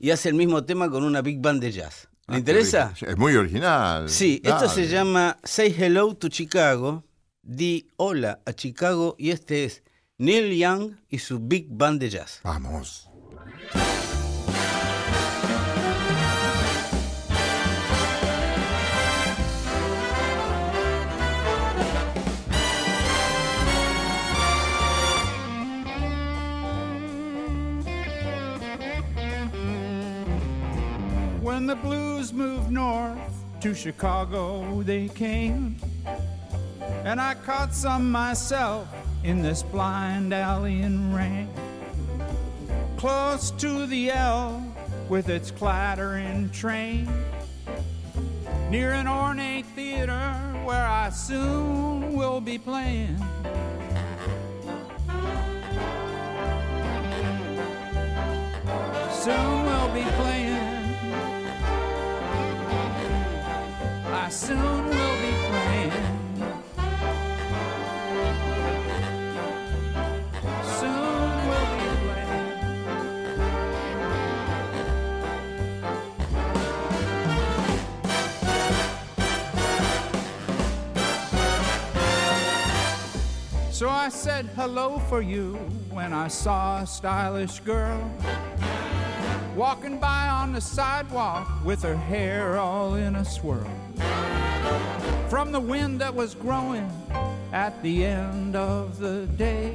y 0.00 0.10
hace 0.10 0.28
el 0.30 0.34
mismo 0.34 0.64
tema 0.64 0.90
con 0.90 1.04
una 1.04 1.22
Big 1.22 1.40
Band 1.40 1.60
de 1.62 1.70
jazz. 1.72 2.08
¿Le 2.26 2.36
Ah, 2.36 2.38
interesa? 2.38 2.94
Es 3.06 3.16
muy 3.16 3.36
original. 3.36 4.08
Sí, 4.08 4.40
esto 4.42 4.68
se 4.68 4.88
llama 4.88 5.36
Say 5.44 5.74
Hello 5.78 6.14
to 6.16 6.28
Chicago, 6.28 7.04
di 7.42 7.90
hola 7.96 8.40
a 8.46 8.52
Chicago 8.52 9.14
y 9.18 9.30
este 9.30 9.64
es 9.64 9.82
Neil 10.18 10.56
Young 10.58 10.92
y 11.08 11.18
su 11.18 11.38
Big 11.38 11.66
Band 11.70 12.00
de 12.00 12.10
jazz. 12.10 12.40
Vamos. 12.42 13.08
When 31.44 31.66
the 31.66 31.76
blues 31.76 32.32
moved 32.32 32.70
north 32.70 33.18
to 33.60 33.74
Chicago, 33.74 34.80
they 34.80 35.08
came. 35.08 35.76
And 37.04 37.20
I 37.20 37.34
caught 37.34 37.74
some 37.74 38.10
myself 38.10 38.88
in 39.24 39.42
this 39.42 39.62
blind 39.62 40.32
alley 40.32 40.80
in 40.80 41.12
rain. 41.12 41.50
Close 42.96 43.50
to 43.58 43.86
the 43.86 44.10
L 44.10 44.74
with 45.10 45.28
its 45.28 45.50
clattering 45.50 46.48
train. 46.48 47.10
Near 48.70 48.92
an 48.92 49.06
ornate 49.06 49.66
theater 49.66 50.32
where 50.64 50.86
I 50.86 51.10
soon 51.10 52.14
will 52.14 52.40
be 52.40 52.56
playing. 52.56 53.18
Soon 59.12 59.66
we'll 59.66 59.92
be 59.92 60.04
playing. 60.12 60.63
Soon 64.46 64.60
we'll 64.60 65.16
be 65.22 65.32
playing. 65.48 65.90
Soon 70.78 71.48
we'll 71.48 71.70
be 71.78 71.88
playing. 72.04 72.44
So 83.72 83.88
I 83.88 84.10
said 84.10 84.44
hello 84.56 84.98
for 85.08 85.22
you 85.22 85.54
when 85.90 86.12
I 86.12 86.28
saw 86.28 86.82
a 86.82 86.86
stylish 86.86 87.60
girl 87.60 88.10
walking 89.56 89.98
by 89.98 90.28
on 90.28 90.52
the 90.52 90.60
sidewalk 90.60 91.48
with 91.64 91.82
her 91.82 91.96
hair 91.96 92.58
all 92.58 92.96
in 92.96 93.16
a 93.16 93.24
swirl. 93.24 93.83
From 95.28 95.52
the 95.52 95.60
wind 95.60 96.00
that 96.00 96.14
was 96.14 96.34
growing 96.34 96.90
at 97.52 97.82
the 97.82 98.04
end 98.04 98.56
of 98.56 98.98
the 98.98 99.26
day. 99.36 99.74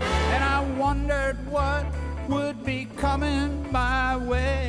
And 0.00 0.44
I 0.44 0.60
wondered 0.78 1.36
what 1.50 1.86
would 2.28 2.64
be 2.64 2.86
coming 2.96 3.70
my 3.72 4.16
way. 4.16 4.68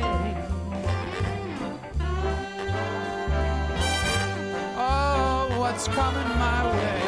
Oh, 4.76 5.54
what's 5.58 5.86
coming 5.88 6.28
my 6.38 6.66
way? 6.76 7.00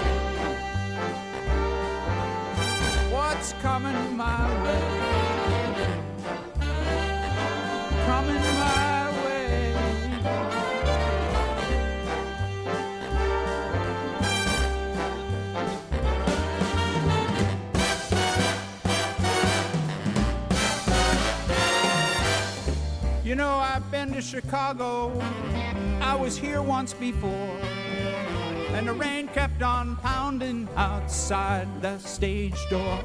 What's 3.12 3.52
coming 3.54 4.16
my 4.16 4.62
way? 4.64 4.82
Coming 8.06 8.42
my 8.58 8.83
You 23.24 23.34
know, 23.34 23.54
I've 23.54 23.90
been 23.90 24.12
to 24.12 24.20
Chicago. 24.20 25.10
I 26.02 26.14
was 26.14 26.36
here 26.36 26.60
once 26.60 26.92
before. 26.92 27.58
And 28.74 28.86
the 28.86 28.92
rain 28.92 29.28
kept 29.28 29.62
on 29.62 29.96
pounding 29.96 30.68
outside 30.76 31.66
the 31.80 31.96
stage 32.00 32.58
door. 32.68 33.02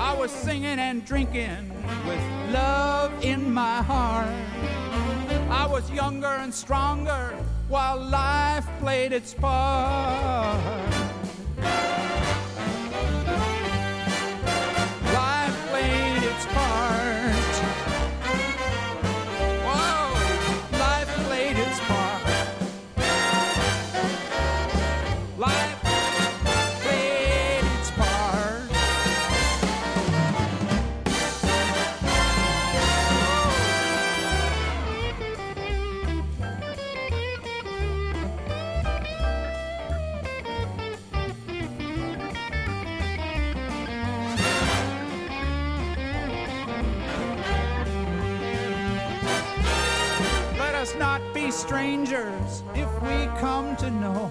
I 0.00 0.12
was 0.18 0.32
singing 0.32 0.80
and 0.80 1.04
drinking 1.04 1.70
with 2.04 2.20
love 2.52 3.12
in 3.24 3.54
my 3.54 3.80
heart. 3.80 4.34
I 5.50 5.68
was 5.70 5.88
younger 5.92 6.26
and 6.26 6.52
stronger 6.52 7.38
while 7.68 7.96
life 7.96 8.66
played 8.80 9.12
its 9.12 9.34
part. 9.34 10.58
Strangers 51.54 52.64
if 52.74 52.90
we 53.02 53.26
come 53.38 53.76
to 53.76 53.88
know 53.88 54.28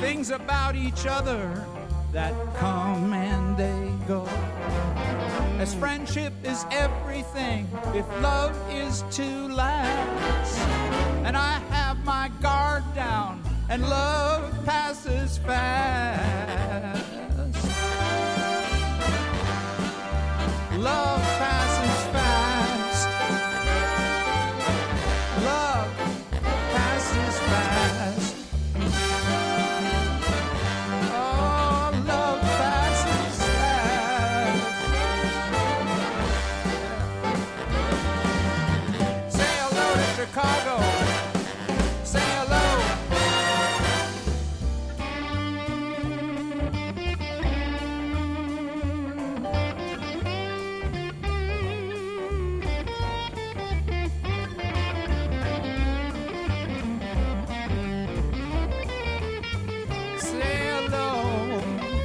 things 0.00 0.30
about 0.30 0.74
each 0.74 1.06
other 1.06 1.64
that 2.12 2.32
come 2.56 3.12
and 3.12 3.56
they 3.56 3.90
go. 4.08 4.24
As 5.58 5.74
friendship 5.74 6.32
is 6.44 6.64
everything, 6.70 7.68
if 7.94 8.08
love 8.22 8.56
is 8.70 9.04
to 9.12 9.48
last, 9.48 10.58
and 11.26 11.36
I 11.36 11.58
have 11.70 12.02
my 12.04 12.30
guard 12.40 12.82
down, 12.94 13.42
and 13.68 13.82
love 13.82 14.64
passes 14.64 15.38
fast. 15.38 17.04
Love 20.78 21.13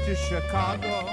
to 0.10 0.16
Chicago. 0.16 1.09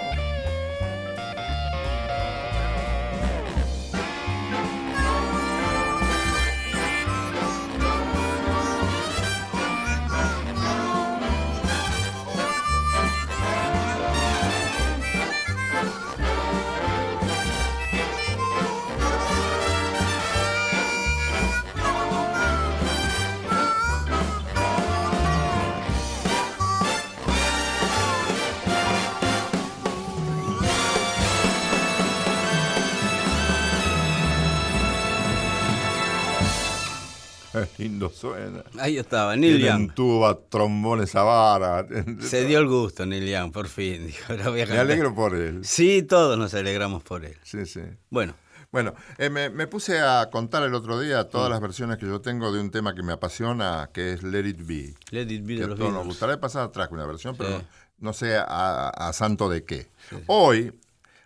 Lindo 38.22 38.62
suena. 38.62 38.64
Ahí 38.82 38.98
estaba, 38.98 39.36
Neil 39.36 39.58
Young. 39.58 39.92
tuba, 39.94 40.38
trombones 40.48 41.14
a 41.14 41.22
vara. 41.22 41.86
Se 42.20 42.44
dio 42.44 42.58
el 42.58 42.66
gusto, 42.66 43.04
Neil 43.06 43.26
Young, 43.28 43.52
por 43.52 43.68
fin. 43.68 44.06
Dijo, 44.06 44.24
"Ahora 44.32 44.50
voy 44.50 44.60
a 44.60 44.64
Me 44.64 44.68
cantar". 44.68 44.86
alegro 44.86 45.14
por 45.14 45.34
él. 45.34 45.64
Sí, 45.64 46.02
todos 46.02 46.38
nos 46.38 46.54
alegramos 46.54 47.02
por 47.02 47.24
él. 47.24 47.36
Sí, 47.42 47.66
sí. 47.66 47.80
Bueno, 48.10 48.34
Bueno, 48.72 48.94
eh, 49.16 49.30
me, 49.30 49.48
me 49.48 49.68
puse 49.68 50.00
a 50.00 50.28
contar 50.30 50.62
el 50.64 50.74
otro 50.74 50.98
día 51.00 51.22
Mm. 51.22 51.28
todas 51.30 51.48
las 51.48 51.60
versiones 51.60 51.96
que 51.98 52.06
yo 52.06 52.20
tengo 52.20 52.52
de 52.52 52.60
un 52.60 52.70
tema 52.70 52.94
que 52.94 53.02
me 53.02 53.12
apasiona, 53.12 53.88
que 53.94 54.12
es 54.14 54.22
Let 54.24 54.46
It 54.46 54.66
Be. 54.66 54.94
Let 55.12 55.32
It 55.32 55.46
Be 55.46 55.54
Que 55.54 55.60
de 55.62 55.66
los 55.68 55.78
todos 55.78 55.92
nos 55.92 56.04
gustaría 56.04 56.38
pasar 56.40 56.64
atrás 56.64 56.88
con 56.88 56.98
una 56.98 57.06
versión, 57.06 57.36
pero 57.36 57.50
Sí. 57.50 57.54
no, 57.98 58.06
no 58.08 58.12
sé 58.12 58.36
a, 58.36 58.88
a 58.88 59.12
santo 59.14 59.48
de 59.48 59.64
qué. 59.64 59.88
Hoy 60.26 60.74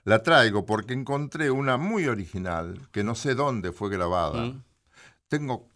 la 0.04 0.22
traigo 0.22 0.64
porque 0.66 0.92
encontré 0.92 1.50
una 1.50 1.76
muy 1.78 2.06
original, 2.06 2.78
que 2.92 3.02
no 3.02 3.14
sé 3.14 3.34
dónde 3.34 3.72
fue 3.72 3.88
grabada. 3.90 4.42
Mm. 4.44 4.62
Tengo 5.28 5.66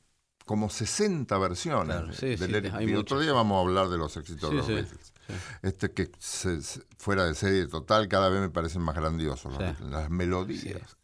como 0.45 0.69
60 0.71 1.37
versiones 1.39 1.97
Claro, 1.97 2.13
sí, 2.13 2.27
de 2.29 2.39
sí, 2.39 2.47
Let 2.49 2.59
It 2.69 2.75
hay 2.75 2.87
Be. 2.87 2.93
muchas. 2.93 3.01
Otro 3.13 3.21
día 3.21 3.33
vamos 3.33 3.57
a 3.57 3.61
hablar 3.61 3.89
de 3.89 3.99
los 3.99 4.17
éxitos 4.17 4.51
Sí, 4.51 4.57
de 4.57 4.59
los 4.61 4.69
Beatles. 4.69 5.13
Este 5.63 5.91
que 5.93 6.11
se- 6.19 6.59
fuera 6.99 7.25
de 7.25 7.35
serie 7.35 7.67
total, 7.67 8.09
cada 8.09 8.29
vez 8.29 8.41
me 8.41 8.51
parecen 8.51 8.83
más 8.83 8.95
grandiosos 8.95 9.53
los 9.53 9.57
Sí. 9.57 9.65
Beatles, 9.65 9.91
las 9.91 10.11
melodías. 10.11 10.97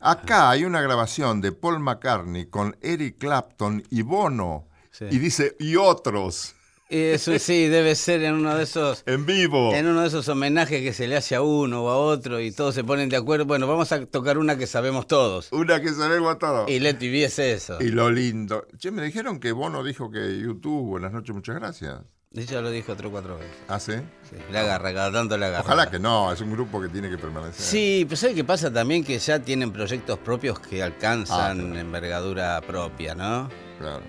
Acá 0.00 0.50
hay 0.50 0.64
una 0.64 0.80
grabación 0.80 1.40
de 1.40 1.52
Paul 1.52 1.78
McCartney 1.80 2.46
con 2.46 2.76
Eric 2.80 3.18
Clapton 3.18 3.82
y 3.90 4.02
Bono. 4.02 4.66
Y 5.10 5.18
dice, 5.18 5.56
y 5.60 5.76
otros. 5.76 6.54
Eso 6.90 7.38
sí, 7.38 7.68
debe 7.68 7.94
ser 7.94 8.22
en 8.24 8.34
uno 8.34 8.56
de 8.56 8.64
esos 8.64 9.04
En 9.06 9.24
vivo. 9.24 9.72
en 9.74 9.86
uno 9.86 10.02
de 10.02 10.08
esos 10.08 10.28
homenajes 10.28 10.82
que 10.82 10.92
se 10.92 11.06
le 11.06 11.16
hace 11.16 11.36
a 11.36 11.42
uno 11.42 11.84
o 11.84 11.88
a 11.90 11.96
otro 11.96 12.40
y 12.40 12.50
todos 12.50 12.74
se 12.74 12.82
ponen 12.82 13.08
de 13.08 13.16
acuerdo. 13.16 13.46
Bueno, 13.46 13.66
vamos 13.68 13.92
a 13.92 14.04
tocar 14.06 14.38
una 14.38 14.58
que 14.58 14.66
sabemos 14.66 15.06
todos. 15.06 15.48
Una 15.52 15.80
que 15.80 15.90
sabemos 15.90 16.38
todo. 16.38 16.66
Y 16.68 16.80
Let 16.80 16.96
It 17.00 17.12
Be 17.12 17.24
es 17.24 17.38
eso. 17.38 17.78
Y 17.80 17.88
lo 17.90 18.10
lindo. 18.10 18.66
Che, 18.76 18.90
me 18.90 19.02
dijeron 19.02 19.38
que 19.38 19.52
Bono 19.52 19.84
dijo 19.84 20.10
que 20.10 20.38
YouTube, 20.40 20.88
buenas 20.88 21.12
noches, 21.12 21.34
muchas 21.34 21.54
gracias. 21.56 22.00
Ella 22.32 22.60
lo 22.60 22.70
dijo 22.70 22.94
tres 22.94 23.08
o 23.08 23.10
cuatro 23.10 23.36
veces. 23.38 23.52
¿Ah, 23.66 23.80
sí? 23.80 23.92
Sí, 24.30 24.36
la 24.52 24.60
agarra, 24.60 24.94
cada 24.94 25.10
tanto 25.12 25.36
la 25.36 25.46
agarra. 25.46 25.64
Ojalá 25.64 25.90
que 25.90 25.98
no, 25.98 26.32
es 26.32 26.40
un 26.40 26.52
grupo 26.52 26.80
que 26.80 26.88
tiene 26.88 27.10
que 27.10 27.18
permanecer. 27.18 27.60
Sí, 27.60 28.04
pero 28.08 28.16
¿sabes 28.16 28.36
qué 28.36 28.44
pasa 28.44 28.72
también? 28.72 29.02
Que 29.04 29.18
ya 29.18 29.40
tienen 29.40 29.72
proyectos 29.72 30.16
propios 30.20 30.60
que 30.60 30.80
alcanzan 30.82 31.60
Ah, 31.60 31.64
claro. 31.64 31.78
envergadura 31.78 32.60
propia, 32.60 33.16
¿no? 33.16 33.48
Claro. 33.80 34.02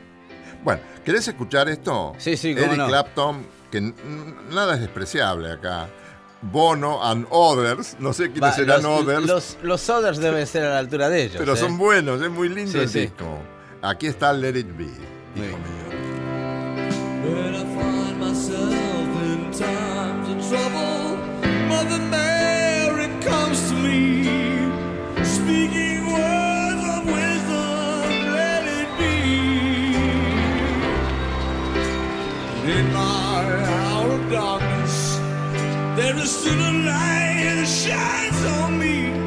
Bueno, 0.63 0.81
¿querés 1.03 1.27
escuchar 1.27 1.69
esto? 1.69 2.13
Sí, 2.17 2.37
sí, 2.37 2.53
cómo 2.53 2.65
Eric 2.67 2.77
no. 2.77 2.87
Clapton, 2.87 3.45
que 3.71 3.81
nada 4.49 4.75
es 4.75 4.81
despreciable 4.81 5.51
acá. 5.51 5.87
Bono 6.43 7.03
and 7.03 7.27
Others, 7.29 7.97
no 7.99 8.13
sé 8.13 8.31
quiénes 8.31 8.49
Va, 8.49 8.51
serán 8.53 8.81
los, 8.81 9.01
Others, 9.01 9.25
los, 9.27 9.57
los 9.61 9.89
others 9.91 10.17
deben 10.19 10.47
ser 10.47 10.63
a 10.65 10.69
la 10.69 10.79
altura 10.79 11.07
de 11.09 11.23
ellos. 11.25 11.35
pero 11.37 11.53
¿eh? 11.53 11.57
son 11.57 11.77
buenos, 11.77 12.19
es 12.21 12.31
muy 12.31 12.49
lindo 12.49 12.71
Sí, 12.71 12.79
el 12.79 12.89
sí. 12.89 12.99
disco. 13.01 13.25
Aquí 13.83 14.07
está 14.07 14.33
Let 14.33 14.57
It 14.57 14.75
Be. 14.75 14.85
Hijo 14.85 14.95
bien. 15.35 15.49
mío. 15.51 15.81
When 17.23 17.53
I 17.55 17.63
find 17.75 18.19
myself 18.19 18.73
in 19.23 19.51
times 19.51 20.29
of 20.29 20.49
trouble, 20.49 21.17
Mother 21.67 21.99
Mary 22.09 23.07
comes 23.23 23.69
to 23.69 23.75
me, 23.75 24.50
Hour 33.41 34.11
of 34.11 34.31
darkness, 34.31 35.17
there 35.97 36.15
is 36.17 36.31
still 36.31 36.53
a 36.53 36.73
light 36.85 37.43
that 37.45 37.67
shines 37.67 38.45
on 38.57 38.77
me. 38.77 39.20